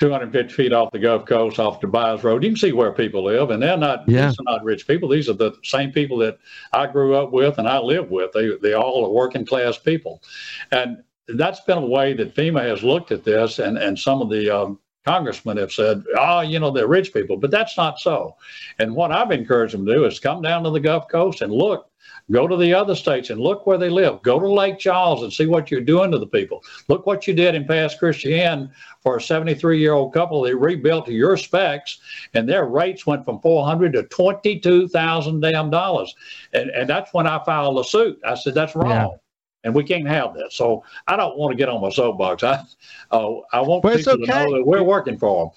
250 0.01 0.53
feet 0.53 0.73
off 0.73 0.91
the 0.93 0.99
Gulf 0.99 1.27
Coast, 1.27 1.59
off 1.59 1.81
Tobias 1.81 2.25
Road, 2.25 2.43
you 2.43 2.51
can 2.51 2.57
see 2.57 2.73
where 2.73 2.93
people 2.93 3.25
live, 3.25 3.51
and 3.51 3.63
they're 3.63 3.77
not 3.77 4.09
yeah. 4.09 4.29
these 4.29 4.39
are 4.41 4.45
not 4.45 4.65
rich 4.65 4.87
people. 4.87 5.09
These 5.09 5.29
are 5.29 5.35
the 5.35 5.53
same 5.63 5.93
people 5.93 6.17
that 6.19 6.39
I 6.73 6.87
grew 6.87 7.15
up 7.15 7.33
with 7.33 7.59
and 7.59 7.69
I 7.69 7.79
live 7.79 8.11
with. 8.11 8.33
They 8.33 8.57
they 8.63 8.73
all 8.73 9.05
are 9.05 9.11
working 9.11 9.45
class 9.45 9.79
people, 9.79 10.23
and 10.71 11.03
that's 11.29 11.61
been 11.61 11.79
a 11.79 11.87
way 11.87 12.15
that 12.15 12.35
FEMA 12.35 12.63
has 12.63 12.83
looked 12.83 13.13
at 13.13 13.25
this, 13.25 13.59
and 13.59 13.77
and 13.77 13.99
some 13.99 14.23
of 14.23 14.31
the 14.31 14.49
um, 14.51 14.79
congressmen 15.05 15.57
have 15.57 15.73
said, 15.73 16.05
oh, 16.19 16.41
you 16.41 16.59
know, 16.59 16.71
they're 16.71 16.87
rich 16.87 17.13
people, 17.13 17.37
but 17.37 17.51
that's 17.51 17.77
not 17.77 17.99
so. 17.99 18.37
And 18.79 18.95
what 18.95 19.13
I've 19.13 19.33
encouraged 19.33 19.75
them 19.75 19.87
to 19.87 19.95
do 19.95 20.05
is 20.05 20.21
come 20.21 20.43
down 20.43 20.63
to 20.65 20.71
the 20.71 20.81
Gulf 20.81 21.09
Coast 21.09 21.43
and 21.43 21.53
look, 21.53 21.89
go 22.31 22.47
to 22.47 22.57
the 22.57 22.73
other 22.73 22.95
states 22.95 23.31
and 23.31 23.41
look 23.41 23.67
where 23.67 23.79
they 23.79 23.91
live. 23.91 24.23
Go 24.23 24.39
to 24.39 24.49
Lake 24.49 24.79
Charles 24.79 25.23
and 25.23 25.33
see 25.33 25.47
what 25.47 25.71
you're 25.71 25.81
doing 25.81 26.13
to 26.13 26.19
the 26.19 26.27
people. 26.27 26.63
Look 26.89 27.07
what 27.07 27.27
you 27.27 27.35
did 27.35 27.55
in 27.55 27.67
Pass 27.67 27.97
Christian 27.97 28.71
for 29.01 29.17
a 29.17 29.21
73 29.21 29.79
year 29.79 29.93
old 29.93 30.15
couple. 30.15 30.43
They 30.43 30.55
rebuilt 30.55 31.07
to 31.07 31.13
your 31.13 31.37
specs 31.37 31.99
and 32.35 32.49
their 32.49 32.67
rates 32.67 33.07
went 33.07 33.25
from 33.25 33.41
400 33.41 33.93
to 33.95 34.05
22,000 34.05 35.41
damn 35.41 35.71
dollars. 35.71 36.15
And, 36.53 36.71
and 36.71 36.89
that's 36.89 37.13
when 37.13 37.27
I 37.27 37.43
filed 37.45 37.79
a 37.79 37.85
suit. 37.85 38.21
I 38.25 38.35
said, 38.35 38.55
that's 38.55 38.77
wrong. 38.77 38.91
Yeah 38.91 39.22
and 39.65 39.75
we 39.75 39.85
can't 39.85 40.09
have 40.09 40.35
that. 40.35 40.53
So 40.53 40.85
I 41.07 41.17
don't 41.17 41.37
want 41.37 41.53
to 41.53 41.57
get 41.57 41.69
on 41.69 41.81
my 41.81 41.91
soapbox. 41.91 42.43
I 42.43 42.65
uh, 43.11 43.41
I 43.53 43.61
want 43.61 43.85
well, 43.85 43.97
people 43.97 44.13
okay. 44.13 44.25
to 44.25 44.29
know 44.29 44.57
that 44.57 44.67
we're 44.67 44.83
working 44.83 45.19
for 45.19 45.47
them. 45.47 45.55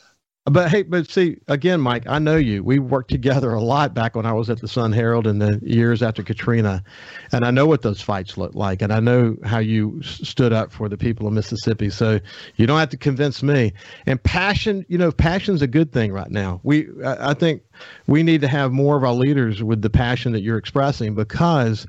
But 0.47 0.69
hey, 0.69 0.83
but 0.83 1.09
see 1.09 1.39
again, 1.47 1.81
Mike. 1.81 2.03
I 2.05 2.19
know 2.19 2.35
you. 2.35 2.63
We 2.63 2.77
worked 2.77 3.09
together 3.09 3.51
a 3.53 3.59
lot 3.59 3.95
back 3.95 4.15
when 4.15 4.27
I 4.27 4.31
was 4.33 4.47
at 4.51 4.61
the 4.61 4.67
Sun 4.67 4.91
Herald 4.91 5.25
in 5.25 5.39
the 5.39 5.59
years 5.63 6.03
after 6.03 6.21
Katrina, 6.21 6.83
and 7.31 7.43
I 7.43 7.49
know 7.49 7.65
what 7.65 7.81
those 7.81 7.99
fights 7.99 8.37
looked 8.37 8.53
like, 8.53 8.83
and 8.83 8.93
I 8.93 8.99
know 8.99 9.37
how 9.43 9.57
you 9.57 9.99
stood 10.03 10.53
up 10.53 10.71
for 10.71 10.87
the 10.87 10.97
people 10.97 11.25
of 11.25 11.33
Mississippi. 11.33 11.89
So 11.89 12.19
you 12.57 12.67
don't 12.67 12.77
have 12.77 12.89
to 12.89 12.97
convince 12.97 13.41
me. 13.41 13.73
And 14.05 14.21
passion, 14.21 14.85
you 14.87 14.99
know, 14.99 15.11
passion's 15.11 15.63
a 15.63 15.67
good 15.67 15.91
thing 15.91 16.13
right 16.13 16.29
now. 16.29 16.59
We, 16.61 16.89
I 17.03 17.33
think, 17.33 17.63
we 18.05 18.21
need 18.21 18.41
to 18.41 18.47
have 18.47 18.71
more 18.71 18.95
of 18.97 19.03
our 19.03 19.13
leaders 19.13 19.63
with 19.63 19.81
the 19.81 19.89
passion 19.89 20.31
that 20.33 20.41
you're 20.41 20.59
expressing 20.59 21.15
because 21.15 21.87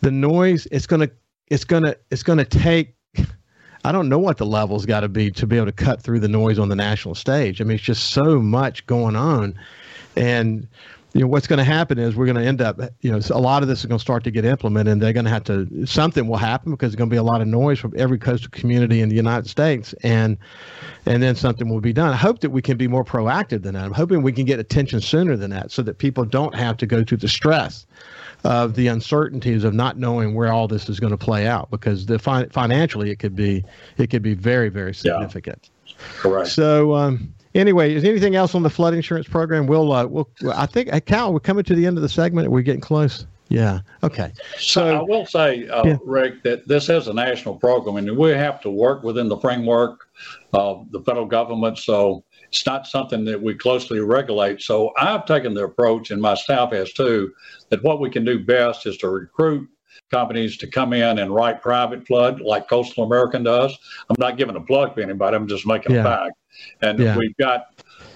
the 0.00 0.10
noise. 0.10 0.66
It's 0.72 0.86
going 0.88 1.02
to 1.06 1.10
it's 1.50 1.64
gonna 1.64 1.96
it's 2.10 2.22
gonna 2.22 2.44
take 2.44 2.94
I 3.84 3.92
don't 3.92 4.08
know 4.08 4.18
what 4.18 4.38
the 4.38 4.46
level's 4.46 4.86
got 4.86 5.00
to 5.00 5.08
be 5.08 5.30
to 5.32 5.46
be 5.46 5.56
able 5.56 5.66
to 5.66 5.72
cut 5.72 6.02
through 6.02 6.20
the 6.20 6.28
noise 6.28 6.58
on 6.58 6.68
the 6.68 6.76
national 6.76 7.14
stage. 7.14 7.60
I 7.60 7.64
mean, 7.64 7.76
it's 7.76 7.84
just 7.84 8.10
so 8.10 8.40
much 8.40 8.84
going 8.86 9.16
on, 9.16 9.54
and 10.16 10.66
you 11.14 11.22
know 11.22 11.26
what's 11.26 11.46
going 11.46 11.58
to 11.58 11.64
happen 11.64 11.98
is 11.98 12.14
we're 12.14 12.26
going 12.26 12.36
to 12.36 12.44
end 12.44 12.60
up 12.60 12.78
you 13.00 13.10
know 13.10 13.20
a 13.30 13.40
lot 13.40 13.62
of 13.62 13.68
this 13.68 13.80
is 13.80 13.86
going 13.86 13.98
to 13.98 14.02
start 14.02 14.24
to 14.24 14.30
get 14.30 14.44
implemented 14.44 14.92
and 14.92 15.02
they're 15.02 15.12
going 15.12 15.24
to 15.24 15.30
have 15.30 15.44
to 15.44 15.86
something 15.86 16.28
will 16.28 16.36
happen 16.36 16.70
because 16.70 16.90
there's 16.90 16.96
going 16.96 17.08
to 17.08 17.14
be 17.14 17.18
a 17.18 17.22
lot 17.22 17.40
of 17.40 17.48
noise 17.48 17.78
from 17.78 17.94
every 17.96 18.18
coastal 18.18 18.50
community 18.50 19.00
in 19.00 19.08
the 19.08 19.16
united 19.16 19.48
states 19.48 19.94
and 20.02 20.36
and 21.06 21.22
then 21.22 21.34
something 21.34 21.68
will 21.68 21.80
be 21.80 21.94
done. 21.94 22.12
I 22.12 22.16
hope 22.16 22.40
that 22.40 22.50
we 22.50 22.60
can 22.60 22.76
be 22.76 22.88
more 22.88 23.04
proactive 23.04 23.62
than 23.62 23.74
that. 23.74 23.84
I'm 23.84 23.92
hoping 23.92 24.22
we 24.22 24.32
can 24.32 24.44
get 24.44 24.58
attention 24.58 25.00
sooner 25.00 25.34
than 25.36 25.50
that 25.50 25.70
so 25.70 25.82
that 25.82 25.96
people 25.96 26.24
don't 26.24 26.54
have 26.54 26.76
to 26.76 26.86
go 26.86 27.02
through 27.02 27.18
the 27.18 27.28
stress 27.28 27.86
of 28.44 28.74
the 28.74 28.86
uncertainties 28.86 29.64
of 29.64 29.74
not 29.74 29.98
knowing 29.98 30.34
where 30.34 30.52
all 30.52 30.68
this 30.68 30.88
is 30.88 31.00
going 31.00 31.10
to 31.10 31.18
play 31.18 31.46
out 31.46 31.70
because 31.70 32.06
the 32.06 32.18
fi- 32.18 32.46
financially 32.46 33.10
it 33.10 33.18
could 33.18 33.34
be 33.34 33.64
it 33.96 34.08
could 34.08 34.22
be 34.22 34.34
very 34.34 34.68
very 34.68 34.94
significant. 34.94 35.70
Yeah. 35.86 35.94
Correct. 36.18 36.48
So 36.48 36.94
um, 36.94 37.34
anyway, 37.54 37.94
is 37.94 38.04
anything 38.04 38.36
else 38.36 38.54
on 38.54 38.62
the 38.62 38.70
flood 38.70 38.94
insurance 38.94 39.26
program? 39.26 39.66
We'll 39.66 39.92
uh, 39.92 40.06
we'll 40.06 40.28
I 40.54 40.66
think 40.66 40.92
uh, 40.92 41.00
Cal, 41.00 41.32
we're 41.32 41.40
coming 41.40 41.64
to 41.64 41.74
the 41.74 41.86
end 41.86 41.98
of 41.98 42.02
the 42.02 42.08
segment. 42.08 42.50
We're 42.50 42.62
getting 42.62 42.80
close. 42.80 43.26
Yeah. 43.48 43.80
Okay. 44.02 44.32
So, 44.58 44.60
so 44.60 44.96
I 44.98 45.02
will 45.02 45.24
say, 45.24 45.66
uh, 45.68 45.82
yeah. 45.84 45.96
Rick, 46.04 46.42
that 46.42 46.68
this 46.68 46.90
is 46.90 47.08
a 47.08 47.14
national 47.14 47.56
program, 47.56 47.96
and 47.96 48.16
we 48.16 48.30
have 48.30 48.60
to 48.60 48.70
work 48.70 49.02
within 49.02 49.28
the 49.28 49.38
framework 49.38 50.06
of 50.52 50.90
the 50.92 51.00
federal 51.00 51.24
government. 51.24 51.78
So 51.78 52.24
it's 52.48 52.66
not 52.66 52.86
something 52.86 53.24
that 53.26 53.42
we 53.42 53.54
closely 53.54 54.00
regulate. 54.00 54.62
So 54.62 54.92
I've 54.98 55.26
taken 55.26 55.54
the 55.54 55.64
approach, 55.64 56.10
and 56.10 56.20
my 56.20 56.34
staff 56.34 56.72
has 56.72 56.92
too, 56.92 57.32
that 57.68 57.82
what 57.82 58.00
we 58.00 58.10
can 58.10 58.24
do 58.24 58.38
best 58.44 58.86
is 58.86 58.96
to 58.98 59.08
recruit 59.08 59.68
companies 60.10 60.56
to 60.58 60.66
come 60.66 60.92
in 60.92 61.18
and 61.18 61.34
write 61.34 61.60
private 61.60 62.06
flood 62.06 62.40
like 62.40 62.68
Coastal 62.68 63.04
American 63.04 63.42
does. 63.42 63.76
I'm 64.08 64.16
not 64.18 64.38
giving 64.38 64.56
a 64.56 64.60
plug 64.60 64.96
to 64.96 65.02
anybody. 65.02 65.36
I'm 65.36 65.48
just 65.48 65.66
making 65.66 65.94
yeah. 65.94 66.00
a 66.00 66.04
fact. 66.04 66.34
And 66.80 66.98
yeah. 66.98 67.16
we've 67.16 67.36
got 67.36 67.66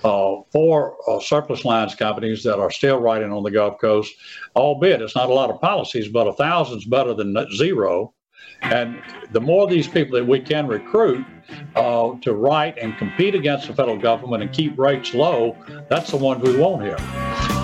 uh, 0.05 0.37
four 0.51 0.97
uh, 1.09 1.21
surplus 1.21 1.65
lines 1.65 1.95
companies 1.95 2.43
that 2.45 2.59
are 2.59 2.71
still 2.71 2.99
writing 2.99 3.33
on 3.33 3.43
the 3.43 3.51
Gulf 3.51 3.79
Coast, 3.81 4.15
albeit 4.57 5.03
it's 5.03 5.15
not 5.15 5.29
a 5.29 5.35
lot 5.35 5.51
of 5.51 5.61
policies, 5.61 6.09
but 6.09 6.27
a 6.27 6.33
thousand's 6.33 6.87
better 6.87 7.15
than 7.15 7.37
zero. 7.55 8.15
And 8.63 9.03
the 9.33 9.41
more 9.41 9.67
these 9.67 9.89
people 9.89 10.17
that 10.19 10.25
we 10.25 10.41
can 10.41 10.67
recruit 10.67 11.27
uh, 11.75 12.13
to 12.21 12.33
write 12.33 12.79
and 12.79 12.97
compete 12.97 13.35
against 13.35 13.67
the 13.67 13.75
federal 13.75 13.99
government 13.99 14.43
and 14.43 14.53
keep 14.53 14.79
rates 14.79 15.15
low, 15.15 15.57
that's 15.89 16.11
the 16.11 16.17
one 16.17 16.41
we 16.41 16.57
want 16.57 16.83
here. 16.83 16.97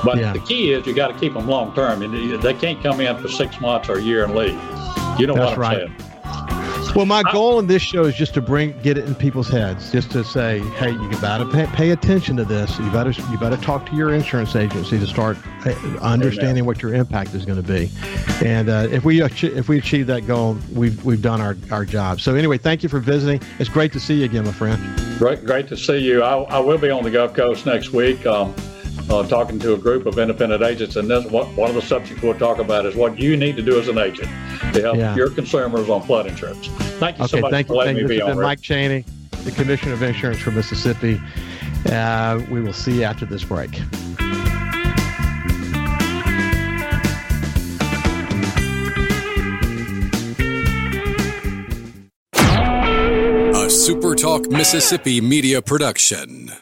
But 0.05 0.19
yeah. 0.19 0.33
the 0.33 0.41
key 0.41 0.73
is 0.73 0.87
you 0.87 0.95
got 0.95 1.09
to 1.09 1.19
keep 1.19 1.35
them 1.35 1.49
long 1.49 1.75
term. 1.75 2.01
They 2.41 2.55
can't 2.55 2.83
come 2.83 3.01
in 3.01 3.17
for 3.19 3.29
six 3.29 3.61
months 3.61 3.89
or 3.89 3.99
a 3.99 4.03
year 4.03 4.25
and 4.25 4.35
leave. 4.35 4.61
You 5.19 5.27
know 5.27 5.35
that's 5.35 5.57
what 5.57 5.59
I'm 5.59 5.61
right. 5.61 5.77
saying? 5.79 6.08
Well, 6.95 7.07
my 7.07 7.23
goal 7.33 7.59
in 7.59 7.67
this 7.67 7.83
show 7.83 8.05
is 8.05 8.15
just 8.15 8.35
to 8.35 8.41
bring 8.41 8.79
get 8.83 8.99
it 8.99 9.05
in 9.05 9.15
people's 9.15 9.49
heads, 9.49 9.93
just 9.93 10.11
to 10.13 10.25
say, 10.25 10.59
hey, 10.59 10.93
you 10.93 11.11
got 11.21 11.39
to 11.39 11.47
pay, 11.47 11.67
pay 11.67 11.91
attention 11.91 12.37
to 12.37 12.45
this. 12.45 12.79
You 12.79 12.91
better 12.91 13.11
you 13.11 13.39
better 13.39 13.57
talk 13.57 13.87
to 13.91 13.97
your 13.97 14.13
insurance 14.13 14.57
agency 14.57 14.99
to 14.99 15.07
start 15.07 15.37
uh, 15.65 15.71
understanding 16.01 16.51
Amen. 16.51 16.65
what 16.67 16.83
your 16.83 16.95
impact 16.95 17.35
is 17.35 17.45
going 17.45 17.63
to 17.63 17.69
be. 17.69 17.91
And 18.45 18.69
uh, 18.69 18.89
if 18.91 19.05
we 19.05 19.23
if 19.23 19.69
we 19.69 19.79
achieve 19.79 20.07
that 20.09 20.27
goal, 20.27 20.59
we've 20.73 21.05
we've 21.05 21.23
done 21.23 21.41
our, 21.41 21.57
our 21.71 21.85
job. 21.85 22.21
So 22.21 22.35
anyway, 22.35 22.59
thank 22.59 22.83
you 22.83 22.89
for 22.89 23.01
visiting. 23.01 23.41
It's 23.59 23.69
great 23.69 23.93
to 23.93 24.01
see 24.01 24.15
you 24.15 24.25
again, 24.25 24.45
my 24.45 24.53
friend. 24.53 25.19
Great, 25.19 25.45
great 25.45 25.69
to 25.69 25.77
see 25.77 25.99
you. 25.99 26.23
I, 26.23 26.43
I 26.45 26.59
will 26.59 26.79
be 26.79 26.91
on 26.91 27.03
the 27.03 27.11
Gulf 27.11 27.35
Coast 27.35 27.67
next 27.67 27.93
week. 27.93 28.27
Um, 28.27 28.55
uh, 29.11 29.27
talking 29.27 29.59
to 29.59 29.75
a 29.75 29.79
group 29.79 30.07
of 30.07 30.19
independent 30.19 30.63
agents, 30.63 30.97
and 30.97 31.09
this 31.09 31.25
one, 31.27 31.55
one 31.57 31.69
of 31.69 31.75
the 31.75 31.83
subjects 31.83 32.23
we'll 32.23 32.39
talk 32.39 32.59
about 32.59 32.87
is 32.87 32.95
what 32.95 33.19
you 33.19 33.37
need 33.37 33.57
to 33.57 33.63
do 33.63 33.79
as 33.79 33.89
an 33.89 33.99
agent 33.99 34.29
to 34.75 34.83
help 34.83 34.97
yeah. 34.97 35.15
your 35.15 35.31
consumers 35.31 35.89
on 35.89 36.03
flood 36.03 36.27
insurance. 36.27 36.69
Thank 36.99 37.19
you 37.19 37.25
okay, 37.25 37.39
so 37.39 37.41
much 37.41 37.51
thank 37.51 37.67
for 37.69 37.75
letting 37.75 37.97
thank 37.97 38.09
me 38.09 38.17
you. 38.17 38.21
be 38.21 38.31
on. 38.31 38.41
Mike 38.41 38.61
Chaney, 38.61 39.05
the 39.45 39.51
Commissioner 39.53 39.95
of 39.95 40.03
Insurance 40.03 40.41
for 40.41 40.51
Mississippi. 40.51 41.21
Uh, 41.87 42.43
we 42.51 42.61
will 42.61 42.73
see 42.73 42.97
you 42.97 43.05
after 43.05 43.25
this 43.25 43.45
break. 43.45 43.79
A 53.51 53.71
SuperTalk 53.71 54.51
Mississippi 54.51 55.21
media 55.21 55.63
production. 55.63 56.53